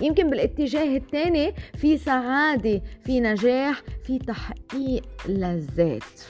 يمكن 0.00 0.30
بالاتجاه 0.30 0.96
الثاني 0.96 1.54
في 1.76 1.98
سعادة 1.98 2.82
في 3.04 3.20
نجاح 3.20 3.82
في 4.04 4.18
تحقيق 4.18 5.02
لذات. 5.28 6.20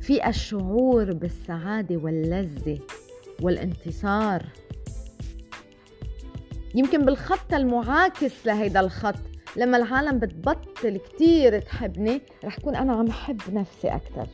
في 0.00 0.28
الشعور 0.28 1.12
بالسعادة 1.12 1.96
واللذة 1.96 2.78
والانتصار. 3.42 4.42
يمكن 6.74 7.04
بالخط 7.04 7.54
المعاكس 7.54 8.46
لهيدا 8.46 8.80
الخط. 8.80 9.14
لما 9.56 9.76
العالم 9.76 10.18
بتبطل 10.18 10.96
كتير 10.96 11.60
تحبني 11.60 12.20
رح 12.44 12.60
كون 12.60 12.76
أنا 12.76 12.92
عم 12.92 13.10
حب 13.10 13.40
نفسي 13.52 13.88
أكتر. 13.88 14.26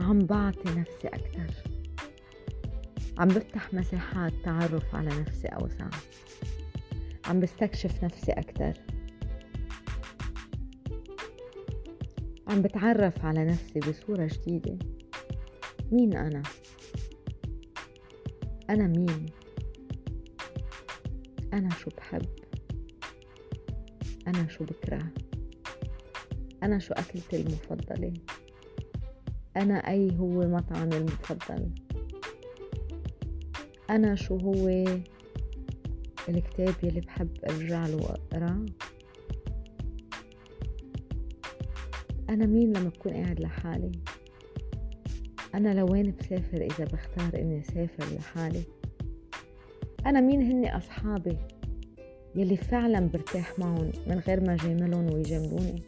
عم 0.00 0.18
بعطي 0.18 0.68
نفسي 0.68 1.08
أكتر. 1.08 1.54
عم 3.18 3.28
بفتح 3.28 3.74
مساحات 3.74 4.32
تعرف 4.44 4.94
على 4.94 5.08
نفسي 5.08 5.48
أوسع. 5.48 5.88
عم 7.26 7.40
بستكشف 7.40 8.04
نفسي 8.04 8.32
أكتر. 8.32 8.72
عم 12.48 12.62
بتعرف 12.62 13.24
على 13.24 13.44
نفسي 13.44 13.80
بصورة 13.80 14.30
جديدة. 14.32 14.97
مين 15.92 16.16
أنا؟ 16.16 16.42
أنا 18.70 18.86
مين؟ 18.86 19.26
أنا 21.52 21.68
شو 21.70 21.90
بحب؟ 21.96 22.26
أنا 24.26 24.48
شو 24.48 24.64
بكره؟ 24.64 25.02
أنا 26.62 26.78
شو 26.78 26.94
أكلتي 26.94 27.40
المفضلة؟ 27.40 28.14
أنا 29.56 29.88
أي 29.88 30.18
هو 30.18 30.48
مطعمي 30.48 30.96
المفضل 30.96 31.70
أنا 33.90 34.14
شو 34.14 34.36
هو 34.36 34.68
الكتاب 36.28 36.74
يلي 36.82 37.00
بحب 37.00 37.30
أرجع 37.50 37.86
له 37.86 37.96
وأقرأ 37.96 38.66
أنا 42.30 42.46
مين 42.46 42.72
لما 42.72 42.88
بكون 42.88 43.12
قاعد 43.12 43.40
لحالي 43.40 43.92
أنا 45.54 45.74
لوين 45.74 46.14
بسافر 46.20 46.60
إذا 46.60 46.84
بختار 46.84 47.40
إني 47.40 47.60
أسافر 47.60 48.16
لحالي؟ 48.16 48.62
أنا 50.06 50.20
مين 50.20 50.42
هني 50.42 50.76
أصحابي 50.76 51.36
يلي 52.36 52.56
فعلا 52.56 53.00
برتاح 53.00 53.58
معهم 53.58 53.92
من 54.06 54.18
غير 54.26 54.40
ما 54.40 54.56
جاملهم 54.56 55.12
ويجاملوني؟ 55.14 55.82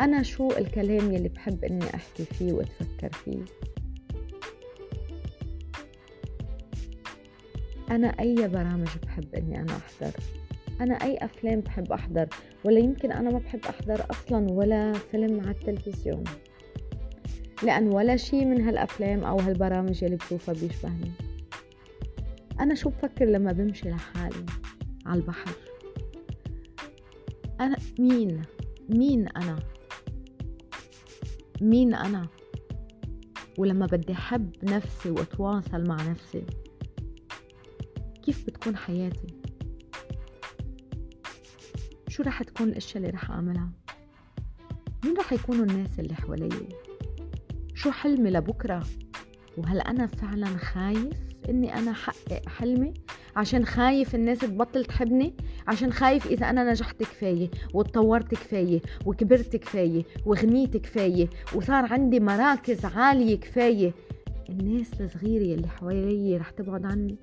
أنا 0.00 0.22
شو 0.22 0.50
الكلام 0.50 1.12
يلي 1.12 1.28
بحب 1.28 1.64
إني 1.64 1.94
أحكي 1.94 2.24
فيه 2.24 2.52
وأتفكر 2.52 3.12
فيه؟ 3.12 3.44
أنا 7.90 8.08
أي 8.08 8.48
برامج 8.48 8.88
بحب 9.02 9.34
إني 9.34 9.60
أنا 9.60 9.72
أحضر؟ 9.76 10.12
أنا 10.80 10.94
أي 10.94 11.16
أفلام 11.16 11.60
بحب 11.60 11.92
أحضر؟ 11.92 12.28
ولا 12.64 12.78
يمكن 12.78 13.12
أنا 13.12 13.30
ما 13.30 13.38
بحب 13.38 13.60
أحضر 13.68 14.06
أصلا 14.10 14.52
ولا 14.52 14.92
فيلم 14.92 15.40
على 15.40 15.50
التلفزيون. 15.50 16.24
لأن 17.62 17.88
ولا 17.88 18.16
شي 18.16 18.44
من 18.44 18.60
هالأفلام 18.60 19.24
أو 19.24 19.38
هالبرامج 19.38 20.04
اللي 20.04 20.16
بشوفها 20.16 20.54
بيشبهني. 20.54 21.12
أنا 22.60 22.74
شو 22.74 22.88
بفكر 22.90 23.24
لما 23.24 23.52
بمشي 23.52 23.90
لحالي 23.90 24.46
على 25.06 25.20
البحر؟ 25.20 25.50
أنا 27.60 27.76
مين؟ 27.98 28.42
مين 28.88 29.28
أنا؟ 29.28 29.58
مين 31.60 31.94
أنا؟ 31.94 32.28
ولما 33.58 33.86
بدي 33.86 34.12
أحب 34.12 34.50
نفسي 34.62 35.10
وأتواصل 35.10 35.88
مع 35.88 35.96
نفسي 36.10 36.44
كيف 38.22 38.46
بتكون 38.46 38.76
حياتي؟ 38.76 39.26
شو 42.08 42.22
رح 42.22 42.42
تكون 42.42 42.68
الأشياء 42.68 42.96
اللي 42.96 43.10
رح 43.10 43.30
أعملها؟ 43.30 43.70
مين 45.04 45.16
رح 45.16 45.32
يكونوا 45.32 45.64
الناس 45.64 45.98
اللي 45.98 46.14
حوالي؟ 46.14 46.48
شو 47.76 47.90
حلمي 47.90 48.30
لبكرة؟ 48.30 48.86
وهل 49.58 49.80
أنا 49.80 50.06
فعلا 50.06 50.46
خايف 50.46 51.16
إني 51.48 51.74
أنا 51.74 51.92
حقق 51.92 52.48
حلمي؟ 52.48 52.94
عشان 53.36 53.66
خايف 53.66 54.14
الناس 54.14 54.38
تبطل 54.38 54.84
تحبني؟ 54.84 55.34
عشان 55.68 55.92
خايف 55.92 56.26
إذا 56.26 56.50
أنا 56.50 56.70
نجحت 56.70 57.02
كفاية 57.02 57.50
واتطورت 57.74 58.30
كفاية 58.30 58.80
وكبرت 59.06 59.56
كفاية 59.56 60.04
وغنيت 60.26 60.76
كفاية 60.76 61.28
وصار 61.54 61.92
عندي 61.92 62.20
مراكز 62.20 62.84
عالية 62.84 63.40
كفاية. 63.40 63.92
الناس 64.48 65.00
الصغيرة 65.00 65.54
اللي 65.54 65.68
حوالي 65.68 66.36
رح 66.36 66.50
تبعد 66.50 66.84
عني. 66.84 67.16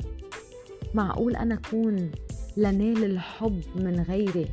معقول 0.94 1.36
أنا 1.36 1.56
أكون 1.56 2.12
لنال 2.58 3.04
الحب 3.04 3.62
من 3.76 4.00
غيري؟ 4.10 4.48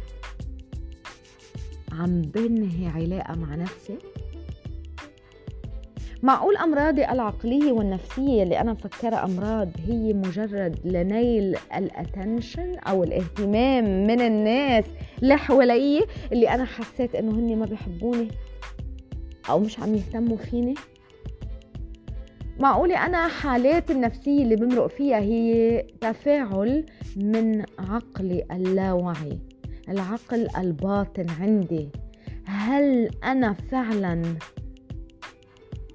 عم 1.92 2.22
بنهي 2.22 2.86
علاقة 2.88 3.34
مع 3.34 3.54
نفسي؟ 3.54 3.98
معقول 6.22 6.56
أمراضي 6.56 7.04
العقلية 7.04 7.72
والنفسية 7.72 8.42
اللي 8.42 8.60
أنا 8.60 8.72
مفكرة 8.72 9.24
أمراض 9.24 9.68
هي 9.88 10.12
مجرد 10.12 10.78
لنيل 10.84 11.56
الاتنشن 11.76 12.74
أو 12.78 13.04
الاهتمام 13.04 13.84
من 14.06 14.20
الناس 14.20 14.84
اللي 15.22 16.00
اللي 16.32 16.48
أنا 16.48 16.64
حسيت 16.64 17.14
إنه 17.14 17.30
هني 17.30 17.56
ما 17.56 17.66
بيحبوني 17.66 18.28
أو 19.50 19.58
مش 19.58 19.80
عم 19.80 19.94
يهتموا 19.94 20.36
فيني؟ 20.36 20.74
معقولة 22.58 23.06
أنا 23.06 23.28
حالات 23.28 23.90
النفسية 23.90 24.42
اللي 24.42 24.56
بمرق 24.56 24.86
فيها 24.86 25.18
هي 25.18 25.82
تفاعل 26.00 26.86
من 27.16 27.64
عقلي 27.78 28.44
اللاوعي 28.52 29.38
العقل 29.88 30.48
الباطن 30.58 31.26
عندي. 31.40 31.88
هل 32.44 33.10
أنا 33.24 33.52
فعلا 33.52 34.22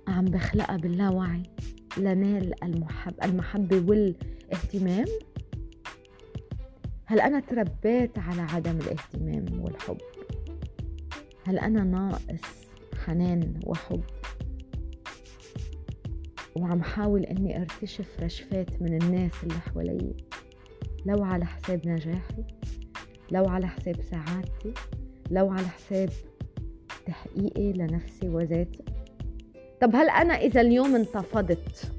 عم 0.08 0.26
بخلقها 0.26 0.78
باللاوعي. 0.78 1.44
لنال 1.98 2.64
المحب 2.64 3.14
المحبة 3.24 3.78
والاهتمام. 3.78 5.06
هل 7.06 7.20
أنا 7.20 7.40
تربيت 7.40 8.20
على 8.20 8.42
عدم 8.42 8.78
الاهتمام 8.78 9.62
والحب؟ 9.62 9.98
هل 11.46 11.60
أنا 11.60 11.84
ناقص 11.84 12.68
حنان 13.06 13.60
وحب؟ 13.66 14.04
وعم 16.56 16.84
حاول 16.84 17.24
إني 17.24 17.62
أرتشف 17.62 18.20
رشفات 18.20 18.82
من 18.82 19.02
الناس 19.02 19.32
اللي 19.44 19.60
حوالي. 19.60 20.16
لو 21.06 21.24
على 21.24 21.46
حساب 21.46 21.88
نجاحي 21.88 22.44
لو 23.32 23.46
على 23.46 23.68
حساب 23.68 23.96
سعادتي 24.12 24.74
لو 25.32 25.50
على 25.50 25.68
حساب 25.68 26.10
تحقيقي 27.06 27.74
لنفسي 27.74 28.30
وذاتي. 28.30 28.84
طب 29.82 29.96
هل 29.96 30.10
أنا 30.10 30.34
إذا 30.34 30.62
اليوم 30.62 30.96
انتفضت 30.96 31.92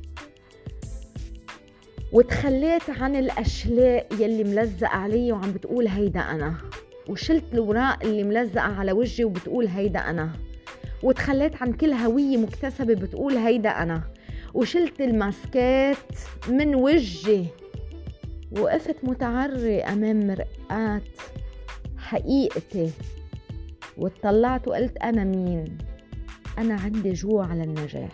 وتخليت 2.13 2.91
عن 2.91 3.17
الأشلاء 3.17 4.07
يلي 4.21 4.45
ملزقه 4.45 4.89
علي 4.89 5.33
وعم 5.33 5.53
بتقول 5.53 5.89
هيدا 5.89 6.21
أنا؟ 6.21 6.55
وشلت 7.09 7.45
الوراق 7.53 8.03
اللي 8.05 8.23
ملزقه 8.25 8.79
على 8.79 8.93
وجهي 8.93 9.25
وبتقول 9.25 9.67
هيدا 9.67 9.99
أنا؟ 9.99 10.31
وتخليت 11.03 11.63
عن 11.63 11.73
كل 11.73 11.93
هوية 11.93 12.37
مكتسبة 12.37 12.95
بتقول 12.95 13.37
هيدا 13.37 13.71
أنا؟ 13.71 14.03
وشلت 14.55 15.01
الماسكات 15.01 15.97
من 16.49 16.75
وجهي 16.75 17.45
وقفت 18.61 18.97
متعري 19.03 19.81
أمام 19.83 20.27
مرآة 20.27 21.01
حقيقتي 21.99 22.91
واتطلعت 23.97 24.69
وقلت 24.69 24.97
أنا 24.97 25.25
مين؟ 25.25 25.79
أنا 26.59 26.75
عندي 26.75 27.13
جوع 27.13 27.47
على 27.47 27.63
النجاح 27.63 28.13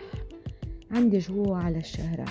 عندي 0.91 1.17
جوع 1.17 1.63
على 1.63 1.77
الشهرة 1.77 2.25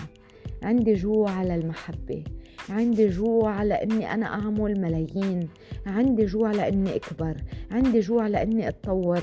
عندي 0.62 0.94
جوع 0.94 1.31
على 1.31 1.55
المحبة 1.55 2.25
عندي 2.68 3.09
جوع 3.09 3.51
على 3.51 3.75
إني 3.75 4.14
أنا 4.14 4.27
أعمل 4.27 4.81
ملايين 4.81 5.48
عندي 5.87 6.25
جوع 6.25 6.53
لاني 6.53 6.96
أكبر 6.96 7.37
عندي 7.70 8.01
جوع 8.01 8.27
لاني 8.27 8.68
أتطور. 8.68 9.22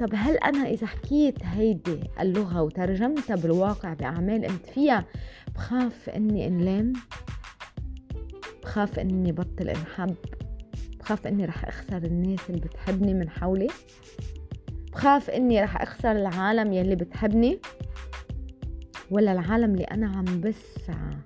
طب 0.00 0.08
هل 0.14 0.36
أنا 0.36 0.68
إذا 0.68 0.86
حكيت 0.86 1.34
هيدي 1.42 2.00
اللغة 2.20 2.62
وترجمتها 2.62 3.36
بالواقع 3.36 3.94
بأعمال 3.94 4.44
قمت 4.44 4.66
فيها 4.66 5.04
بخاف 5.54 6.08
إني 6.08 6.46
انلام 6.46 6.92
بخاف 8.62 8.98
إني 8.98 9.32
بطل 9.32 9.68
إنحب؟ 9.68 10.14
بخاف 11.00 11.26
إني 11.26 11.44
رح 11.44 11.64
أخسر 11.64 11.96
الناس 11.96 12.40
اللي 12.50 12.60
بتحبني 12.60 13.14
من 13.14 13.28
حولي؟ 13.28 13.68
بخاف 14.92 15.30
إني 15.30 15.62
رح 15.62 15.82
أخسر 15.82 16.12
العالم 16.12 16.72
يلي 16.72 16.94
بتحبني 16.94 17.60
ولا 19.10 19.32
العالم 19.32 19.74
اللي 19.74 19.84
أنا 19.84 20.06
عم 20.06 20.40
بسعى. 20.40 21.16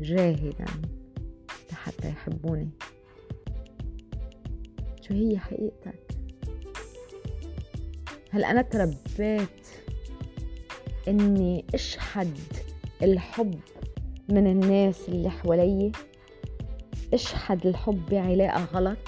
جاهدا. 0.00 0.66
حتى 1.86 2.08
يحبوني. 2.08 2.70
شو 5.00 5.14
هي 5.14 5.38
حقيقتك؟ 5.38 6.16
هل 8.30 8.44
أنا 8.44 8.62
تربيت 8.62 9.66
إني 11.08 11.64
أشحد 11.74 12.38
الحب 13.02 13.60
من 14.28 14.46
الناس 14.46 15.08
اللي 15.08 15.30
حوالي؟ 15.30 15.92
أشحد 17.14 17.66
الحب 17.66 18.06
بعلاقة 18.10 18.64
غلط؟ 18.64 18.98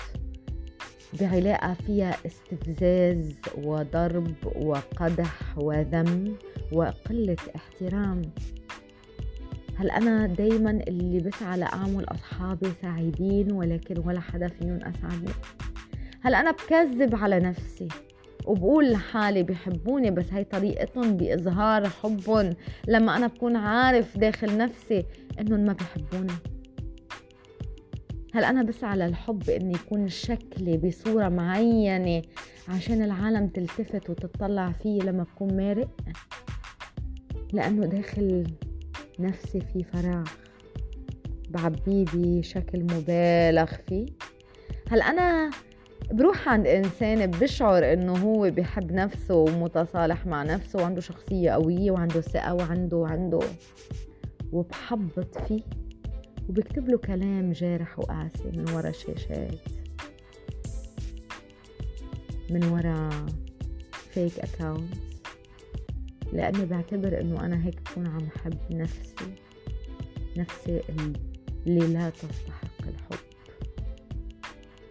بعلاقة 1.20 1.74
فيها 1.74 2.16
استفزاز 2.26 3.34
وضرب 3.64 4.34
وقدح 4.56 5.58
وذم 5.58 6.36
وقلة 6.72 7.36
احترام. 7.56 8.22
هل 9.76 9.90
أنا 9.90 10.26
دايما 10.26 10.70
اللي 10.70 11.18
بسعى 11.18 11.58
لأعمل 11.58 12.04
أصحابي 12.08 12.68
سعيدين 12.82 13.52
ولكن 13.52 14.02
ولا 14.06 14.20
حدا 14.20 14.48
فيهم 14.48 14.76
أسعدني؟ 14.82 15.32
هل 16.22 16.34
أنا 16.34 16.50
بكذب 16.50 17.14
على 17.14 17.40
نفسي 17.40 17.88
وبقول 18.46 18.92
لحالي 18.92 19.42
بحبوني 19.42 20.10
بس 20.10 20.32
هي 20.32 20.44
طريقتهم 20.44 21.16
بإظهار 21.16 21.88
حبهم 21.88 22.54
لما 22.88 23.16
أنا 23.16 23.26
بكون 23.26 23.56
عارف 23.56 24.18
داخل 24.18 24.58
نفسي 24.58 25.04
إنهم 25.40 25.60
ما 25.60 25.72
بحبوني 25.72 26.32
هل 28.34 28.44
أنا 28.44 28.62
بسعى 28.62 28.96
للحب 28.98 29.50
إني 29.50 29.74
يكون 29.74 30.08
شكلي 30.08 30.76
بصورة 30.76 31.28
معينة 31.28 32.22
عشان 32.68 33.02
العالم 33.02 33.48
تلتفت 33.48 34.10
وتطلع 34.10 34.72
فيه 34.72 35.02
لما 35.02 35.22
بكون 35.22 35.56
مارق؟ 35.56 35.88
لأنه 37.52 37.86
داخل 37.86 38.44
نفسي 39.18 39.60
في 39.60 39.84
فراغ 39.84 40.28
بعبيه 41.50 42.04
بشكل 42.14 42.82
مبالغ 42.82 43.66
فيه. 43.88 44.06
هل 44.90 45.02
أنا 45.02 45.50
بروح 46.12 46.48
عند 46.48 46.66
إنسان 46.66 47.30
بشعر 47.30 47.92
إنه 47.92 48.12
هو 48.16 48.50
بحب 48.50 48.92
نفسه 48.92 49.34
ومتصالح 49.34 50.26
مع 50.26 50.42
نفسه 50.42 50.78
وعنده 50.78 51.00
شخصية 51.00 51.50
قوية 51.50 51.90
وعنده 51.90 52.20
ثقة 52.20 52.54
وعنده 52.54 52.96
وعنده 52.96 53.40
وبحبط 54.52 55.38
فيه؟ 55.38 55.60
وبكتب 56.48 56.88
له 56.88 56.98
كلام 56.98 57.52
جارح 57.52 57.98
وقاسي 57.98 58.50
من 58.54 58.70
ورا 58.70 58.88
الشاشات 58.88 59.60
من 62.50 62.64
ورا 62.64 63.26
فيك 64.14 64.38
اكاونتس 64.38 65.08
لاني 66.32 66.66
بعتبر 66.66 67.20
إنه 67.20 67.44
أنا 67.46 67.66
هيك 67.66 67.80
بكون 67.80 68.06
عم 68.06 68.28
حب 68.44 68.58
نفسي. 68.70 69.34
نفسي 70.36 70.80
اللي 71.66 71.86
لا 71.86 72.10
تستحق 72.10 72.88
الحب. 72.88 73.24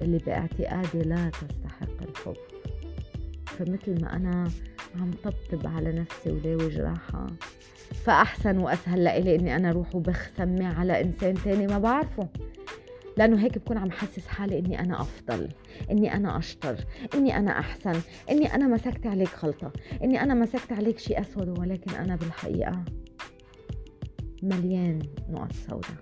اللي 0.02 0.18
بإعتقادي 0.18 1.00
لا 1.00 1.30
تستحق 1.30 2.02
الحب. 2.02 2.38
فمثل 3.46 4.02
ما 4.02 4.16
أنا 4.16 4.52
عم 5.02 5.12
طبطب 5.24 5.68
على 5.68 5.92
نفسي 5.92 6.32
وداوي 6.32 6.70
جراحة. 6.70 7.28
فأحسن 8.06 8.58
وأسهل 8.58 9.04
لإلي 9.04 9.36
إني 9.36 9.56
أنا 9.56 9.70
أروح 9.70 9.96
وبخ 9.96 10.30
سمي 10.38 10.66
على 10.66 11.02
إنسان 11.02 11.34
تاني 11.34 11.68
ما 11.68 11.80
بعرفه. 11.80 12.30
لأنه 13.18 13.44
هيك 13.44 13.58
بكون 13.58 13.78
عم 13.78 13.92
حسس 13.92 14.28
حالي 14.28 14.60
إني 14.60 14.80
أنا 14.80 15.02
أفضل 15.02 15.50
إني 15.92 16.14
أنا 16.14 16.38
أشطر 16.38 16.76
إني 17.16 17.38
أنا 17.38 17.60
أحسن 17.60 18.02
إني 18.30 18.56
أنا 18.56 18.68
مسكت 18.68 19.08
عليك 19.08 19.28
خلطة 19.28 19.72
إني 20.04 20.22
أنا 20.24 20.34
مسكت 20.34 20.72
عليك 20.72 21.00
شيء 21.00 21.22
أسود 21.22 21.60
ولكن 21.60 21.96
أنا 21.96 22.16
بالحقيقة 22.16 22.86
مليان 24.44 25.00
نقط 25.30 25.54
سوداء. 25.54 25.98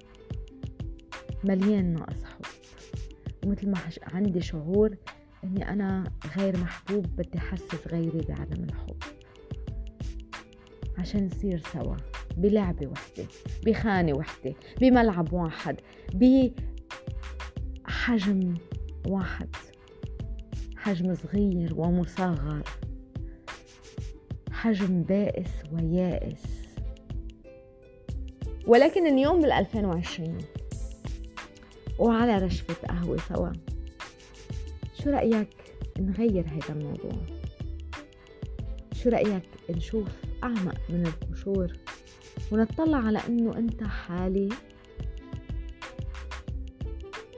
مليان 1.44 1.94
ناقص 1.94 2.24
حب. 2.24 2.46
ومثل 3.46 3.70
ما 3.70 3.78
عندي 4.14 4.42
شعور 4.42 4.96
إني 5.46 5.70
أنا 5.70 6.12
غير 6.38 6.58
محبوب 6.58 7.06
بدي 7.06 7.38
أحسس 7.38 7.88
غيري 7.88 8.22
بعدم 8.30 8.64
الحب. 8.64 8.98
عشان 10.98 11.26
نصير 11.26 11.64
سوا 11.74 11.96
بلعبة 12.38 12.88
وحدة 12.88 13.26
بخانة 13.66 14.18
وحدة 14.18 14.54
بملعب 14.82 15.34
واحد 15.34 15.76
بحجم 17.84 18.54
واحد. 19.08 19.50
حجم 20.78 21.16
صغير 21.16 21.74
ومصغر. 21.76 22.64
حجم 24.52 25.04
بائس 25.04 25.50
ويائس. 25.72 26.44
ولكن 28.68 29.08
اليوم 29.08 29.42
بال 29.42 29.52
2020 29.52 30.38
وعلى 32.00 32.38
رشفة 32.38 32.88
قهوة 32.88 33.18
سوا. 33.18 33.52
شو 35.06 35.12
رأيك 35.12 35.50
نغير 36.00 36.46
هذا 36.48 36.80
الموضوع؟ 36.80 37.26
شو 38.94 39.10
رأيك 39.10 39.44
نشوف 39.70 40.08
أعمق 40.44 40.78
من 40.90 41.08
القشور 41.08 41.74
ونطلع 42.52 42.98
على 42.98 43.20
أنه 43.28 43.58
أنت 43.58 43.84
حالة 43.84 44.50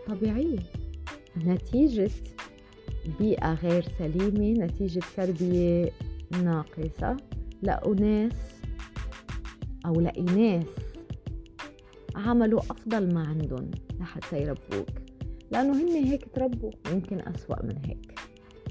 طبيعية 0.08 0.60
نتيجة 1.38 2.12
بيئة 3.20 3.54
غير 3.54 3.86
سليمة 4.00 4.66
نتيجة 4.66 5.02
تربية 5.18 5.92
ناقصة 6.32 7.18
لأناس 7.62 8.62
أو 9.86 9.94
لإناس 10.02 10.68
عملوا 12.16 12.60
أفضل 12.60 13.14
ما 13.14 13.28
عندهم 13.28 13.72
لحتى 14.00 14.42
يربوك. 14.42 15.07
لأنه 15.52 15.74
هن 15.74 16.04
هيك 16.04 16.28
تربوا. 16.34 16.72
يمكن 16.92 17.20
أسوأ 17.20 17.64
من 17.64 17.78
هيك. 17.86 18.20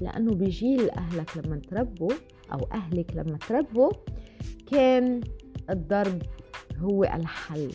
لأنه 0.01 0.31
بجيل 0.31 0.89
أهلك 0.89 1.37
لما 1.37 1.61
تربوا 1.69 2.11
أو 2.53 2.67
أهلك 2.73 3.11
لما 3.15 3.37
تربوا 3.49 3.91
كان 4.71 5.21
الضرب 5.69 6.21
هو 6.77 7.03
الحل. 7.03 7.71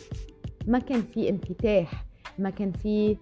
ما 0.67 0.79
كان 0.79 1.01
في 1.01 1.29
انفتاح 1.29 2.05
ما 2.39 2.49
كان 2.49 2.71
في 2.71 3.17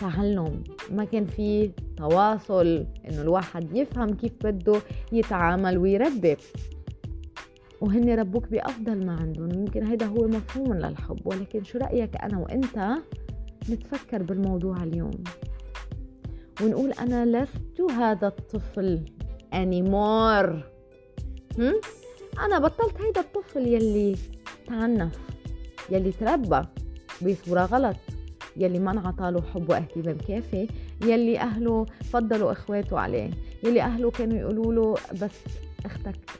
تعلم 0.00 0.64
ما 0.90 1.04
كان 1.04 1.24
في 1.24 1.70
تواصل 1.96 2.86
إنه 3.08 3.22
الواحد 3.22 3.76
يفهم 3.76 4.14
كيف 4.14 4.32
بده 4.46 4.80
يتعامل 5.12 5.78
ويربي. 5.78 6.36
وهن 7.80 8.18
ربوك 8.18 8.48
بأفضل 8.48 9.06
ما 9.06 9.12
عندهم. 9.12 9.50
يمكن 9.50 9.86
هيدا 9.86 10.06
هو 10.06 10.28
مفهوم 10.28 10.74
للحب. 10.74 11.20
ولكن 11.24 11.64
شو 11.64 11.78
رأيك 11.78 12.16
أنا 12.16 12.38
وإنت 12.38 12.96
نتفكر 13.70 14.22
بالموضوع 14.22 14.82
اليوم. 14.82 15.24
ونقول 16.62 16.92
أنا 16.92 17.42
لست 17.42 17.80
هذا 17.80 18.26
الطفل 18.26 19.04
anymore. 19.52 20.74
هم؟ 21.58 21.80
أنا 22.40 22.58
بطلت 22.58 23.00
هيدا 23.00 23.20
الطفل 23.20 23.66
يلي 23.66 24.16
تعنف 24.66 25.18
يلي 25.90 26.12
تربى 26.12 26.62
بصورة 27.22 27.64
غلط 27.64 27.96
يلي 28.56 28.78
ما 28.78 28.90
انعطاله 28.90 29.42
حب 29.42 29.70
واهتمام 29.70 30.18
كافي 30.28 30.68
يلي 31.02 31.38
أهله 31.38 31.84
فضلوا 31.84 32.52
إخواته 32.52 32.98
عليه 32.98 33.30
يلي 33.62 33.82
أهله 33.82 34.10
كانوا 34.10 34.38
يقولوا 34.38 34.72
له 34.72 34.94
بس 35.22 35.38
أختك 35.84 36.30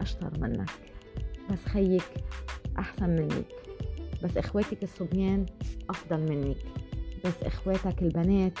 أشطر 0.00 0.30
منك 0.40 0.70
بس 1.50 1.58
خيك 1.64 2.02
أحسن 2.78 3.10
منك. 3.10 3.61
بس 4.24 4.36
إخواتك 4.36 4.82
الصبيان 4.82 5.46
أفضل 5.90 6.20
منك. 6.20 6.56
بس 7.24 7.42
إخواتك 7.42 8.02
البنات 8.02 8.58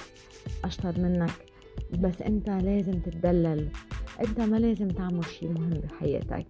أشطر 0.64 1.00
منك. 1.00 1.30
بس 1.98 2.22
أنت 2.22 2.50
لازم 2.50 3.00
تتدلل. 3.00 3.68
أنت 4.20 4.40
ما 4.40 4.56
لازم 4.56 4.88
تعمل 4.88 5.24
شي 5.24 5.48
مهم 5.48 5.70
بحياتك. 5.70 6.46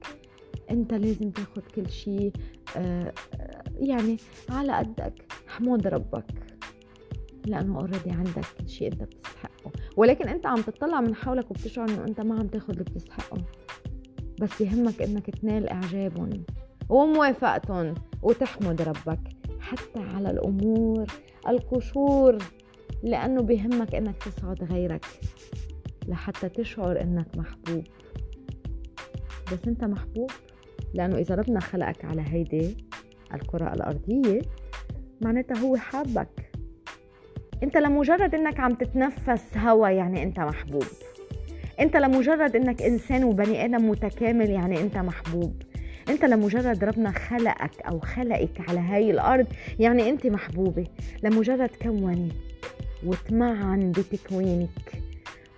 أنت 0.70 0.94
لازم 0.94 1.30
تاخد 1.30 1.62
كل 1.74 1.90
شي 1.90 2.32
آه، 2.76 3.12
يعني 3.80 4.16
على 4.48 4.72
قدك. 4.72 5.32
حمود 5.46 5.86
ربك. 5.86 6.24
لأنه 7.46 7.78
اوريدي 7.80 8.10
عندك 8.10 8.44
كل 8.58 8.68
شي 8.68 8.86
أنت 8.86 9.02
بتستحقه. 9.02 9.72
ولكن 9.96 10.28
أنت 10.28 10.46
عم 10.46 10.60
تطلع 10.62 11.00
من 11.00 11.14
حولك 11.14 11.50
وبتشعر 11.50 11.88
إنه 11.88 12.04
أنت 12.04 12.20
ما 12.20 12.34
عم 12.38 12.46
تاخد 12.46 12.70
اللي 12.70 12.84
بتستحقه. 12.84 13.44
بس 14.40 14.60
يهمك 14.60 15.02
إنك 15.02 15.30
تنال 15.30 15.68
إعجابهم. 15.68 16.44
وموافقتهم 16.92 17.94
وتحمد 18.22 18.82
ربك 18.82 19.20
حتى 19.60 20.00
على 20.14 20.30
الأمور 20.30 21.06
القشور 21.48 22.38
لأنه 23.02 23.42
بيهمك 23.42 23.94
إنك 23.94 24.16
تسعد 24.16 24.64
غيرك 24.64 25.06
لحتى 26.08 26.48
تشعر 26.48 27.00
إنك 27.00 27.26
محبوب. 27.36 27.84
بس 29.52 29.58
أنت 29.66 29.84
محبوب؟ 29.84 30.30
لأنه 30.94 31.16
إذا 31.16 31.34
ربنا 31.34 31.60
خلقك 31.60 32.04
على 32.04 32.22
هيدي 32.26 32.76
الكرة 33.34 33.72
الأرضية 33.72 34.40
معناتها 35.20 35.58
هو 35.58 35.76
حابك. 35.76 36.52
أنت 37.62 37.76
لمجرد 37.76 38.34
إنك 38.34 38.60
عم 38.60 38.74
تتنفس 38.74 39.56
هوا 39.56 39.88
يعني 39.88 40.22
أنت 40.22 40.40
محبوب. 40.40 40.86
أنت 41.80 41.96
لمجرد 41.96 42.56
إنك 42.56 42.82
إنسان 42.82 43.24
وبني 43.24 43.64
آدم 43.64 43.90
متكامل 43.90 44.50
يعني 44.50 44.80
أنت 44.80 44.96
محبوب. 44.96 45.62
انت 46.08 46.24
لمجرد 46.24 46.84
ربنا 46.84 47.10
خلقك 47.12 47.80
أو 47.88 48.00
خلقك 48.00 48.68
على 48.68 48.80
هاي 48.80 49.10
الأرض 49.10 49.46
يعني 49.78 50.10
انت 50.10 50.26
محبوبة. 50.26 50.86
لمجرد 51.22 51.70
كونك 51.82 52.32
وتمعن 53.06 53.92
بتكوينك 53.92 54.92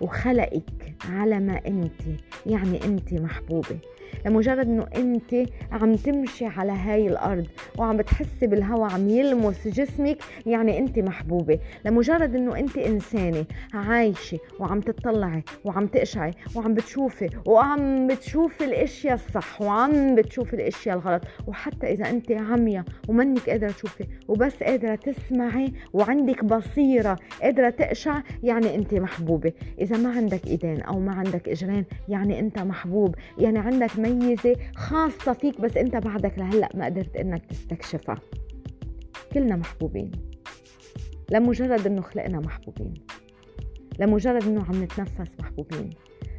وخلقك 0.01 0.95
على 1.09 1.39
ما 1.39 1.61
انت 1.67 2.01
يعني 2.45 2.85
انت 2.85 3.13
محبوبة. 3.13 3.79
لمجرد 4.25 4.67
إنه 4.67 4.87
أنت 4.95 5.35
عم 5.71 5.95
تمشي 5.95 6.45
على 6.45 6.71
هاي 6.71 7.07
الأرض 7.07 7.47
وعم 7.77 7.97
بتحسي 7.97 8.47
بالهواء 8.47 8.91
عم 8.91 9.09
يلمس 9.09 9.67
جسمك 9.67 10.17
يعني 10.45 10.79
أنت 10.79 10.99
محبوبة. 10.99 11.59
لمجرد 11.85 12.35
إنه 12.35 12.59
أنت 12.59 12.77
إنسانة 12.77 13.45
عايشة 13.73 14.39
وعم 14.59 14.79
تطلعي 14.79 15.43
وعم 15.65 15.87
تقشعي 15.87 16.31
وعم 16.55 16.73
بتشوفي 16.73 17.29
وعم 17.45 18.07
بتشوفي 18.07 18.65
الأشياء 18.65 19.13
الصح 19.13 19.61
وعم 19.61 20.15
بتشوفي 20.15 20.53
الأشياء 20.53 20.95
الغلط 20.97 21.21
وحتى 21.47 21.87
إذا 21.93 22.09
أنت 22.09 22.31
عمية 22.31 22.85
ومنك 23.07 23.49
قادرة 23.49 23.71
تشوفي 23.71 24.05
وبس 24.27 24.63
قادرة 24.63 24.95
تسمعي 24.95 25.73
وعندك 25.93 26.43
بصيرة 26.45 27.17
قادرة 27.41 27.69
تقشع 27.69 28.21
يعني 28.43 28.75
أنت 28.75 28.93
محبوبة. 28.93 29.53
إذا 29.81 29.97
ما 29.97 30.09
عندك 30.09 30.47
إيدين 30.47 30.81
أو 30.81 30.99
ما 30.99 31.11
عندك 31.15 31.49
إجرين 31.49 31.85
يعني 32.09 32.39
أنت 32.39 32.59
محبوب. 32.59 33.15
يعني 33.37 33.59
عندك 33.59 33.99
مميزة 34.05 34.55
خاصة 34.75 35.33
فيك 35.33 35.61
بس 35.61 35.77
انت 35.77 35.95
بعدك 35.95 36.39
لهلأ 36.39 36.69
ما 36.75 36.85
قدرت 36.85 37.15
انك 37.15 37.45
تستكشفها. 37.45 38.17
كلنا 39.33 39.55
محبوبين. 39.55 40.11
لمجرد 41.31 41.87
انه 41.87 42.01
خلقنا 42.01 42.39
محبوبين. 42.39 42.93
لمجرد 43.99 44.43
انه 44.43 44.63
عم 44.63 44.83
نتنفس 44.83 45.31
محبوبين. 45.39 45.89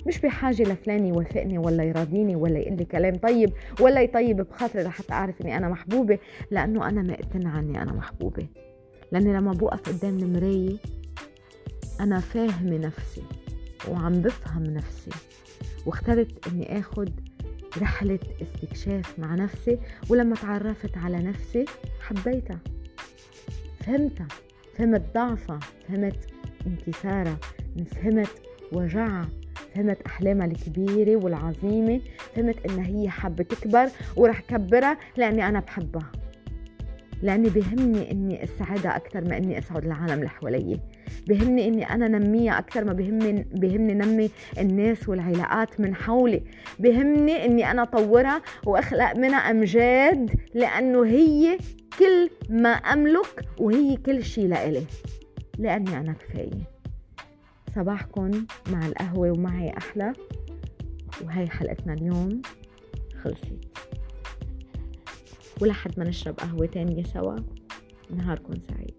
مش 0.06 0.18
بحاجة 0.20 0.62
لفلان 0.62 1.06
يوافقني 1.06 1.58
ولا 1.58 1.84
يراضيني 1.84 2.36
ولا 2.36 2.58
يقول 2.58 2.76
لي 2.76 2.84
كلام 2.84 3.14
طيب 3.14 3.52
ولا 3.80 4.00
يطيب 4.00 4.36
بخاطري 4.36 4.82
لحتى 4.82 5.12
أعرف 5.12 5.40
إني 5.42 5.56
أنا 5.56 5.68
محبوبة 5.68 6.18
لأنه 6.50 6.88
أنا 6.88 7.02
مقتنعه 7.02 7.58
إني 7.60 7.82
أنا 7.82 7.92
محبوبة. 7.92 8.46
لأني 9.12 9.32
لما 9.32 9.52
بوقف 9.52 9.88
قدام 9.88 10.18
المراية 10.18 10.76
أنا 12.00 12.20
فاهمة 12.20 12.76
نفسي 12.76 13.22
وعم 13.90 14.12
بفهم 14.12 14.62
نفسي 14.64 15.10
واخترت 15.86 16.48
إني 16.48 16.78
آخد 16.78 17.10
رحلة 17.80 18.18
استكشاف 18.42 19.18
مع 19.18 19.34
نفسي 19.34 19.78
ولما 20.08 20.34
تعرفت 20.34 20.96
على 20.96 21.16
نفسي 21.16 21.64
حبيتها. 22.00 22.58
فهمتها 23.80 24.28
فهمت 24.74 25.02
ضعفها 25.14 25.60
فهمت 25.88 26.16
انكسارها 26.66 27.38
فهمت 27.94 28.42
وجعها 28.72 29.28
فهمت 29.74 30.02
أحلامها 30.02 30.46
الكبيرة 30.46 31.16
والعظيمة 31.16 32.00
فهمت 32.34 32.66
إنها 32.70 32.86
هي 32.86 33.08
حابة 33.08 33.44
تكبر 33.44 33.88
ورح 34.16 34.40
كبرها 34.40 34.98
لأني 35.16 35.48
أنا 35.48 35.60
بحبها. 35.60 36.12
لأني 37.22 37.48
بهمني 37.48 38.10
إني 38.10 38.44
أسعدها 38.44 38.96
أكثر 38.96 39.24
ما 39.24 39.36
إني 39.36 39.58
أسعد 39.58 39.84
العالم 39.84 40.12
اللي 40.12 40.28
حواليي 40.28 40.80
بهمني 41.26 41.68
إني 41.68 41.90
أنا 41.90 42.08
نميها 42.08 42.58
أكثر 42.58 42.84
ما 42.84 42.92
بهمني 42.92 43.46
بهمني 43.52 43.94
نمي 43.94 44.30
الناس 44.58 45.08
والعلاقات 45.08 45.80
من 45.80 45.94
حولي. 45.94 46.42
بهمني 46.78 47.44
إني 47.44 47.70
أنا 47.70 47.82
أطورها 47.82 48.42
وأخلق 48.66 49.16
منها 49.16 49.38
أمجاد 49.38 50.30
لأنه 50.54 51.04
هي 51.04 51.58
كل 51.98 52.30
ما 52.50 52.70
أملك 52.70 53.44
وهي 53.58 53.96
كل 53.96 54.24
شيء 54.24 54.48
لإلي. 54.48 54.82
لأني 55.58 55.98
أنا 55.98 56.12
كفاية. 56.12 56.76
صباحكم 57.74 58.30
مع 58.72 58.86
القهوة 58.86 59.30
ومعي 59.30 59.72
أحلى. 59.78 60.12
وهي 61.24 61.48
حلقتنا 61.48 61.92
اليوم 61.92 62.42
خلصت. 63.22 63.78
ولحد 65.60 65.98
ما 65.98 66.04
نشرب 66.04 66.34
قهوة 66.34 66.66
تانية 66.66 67.02
سوا 67.02 67.36
نهاركم 68.10 68.54
سعيد. 68.68 68.94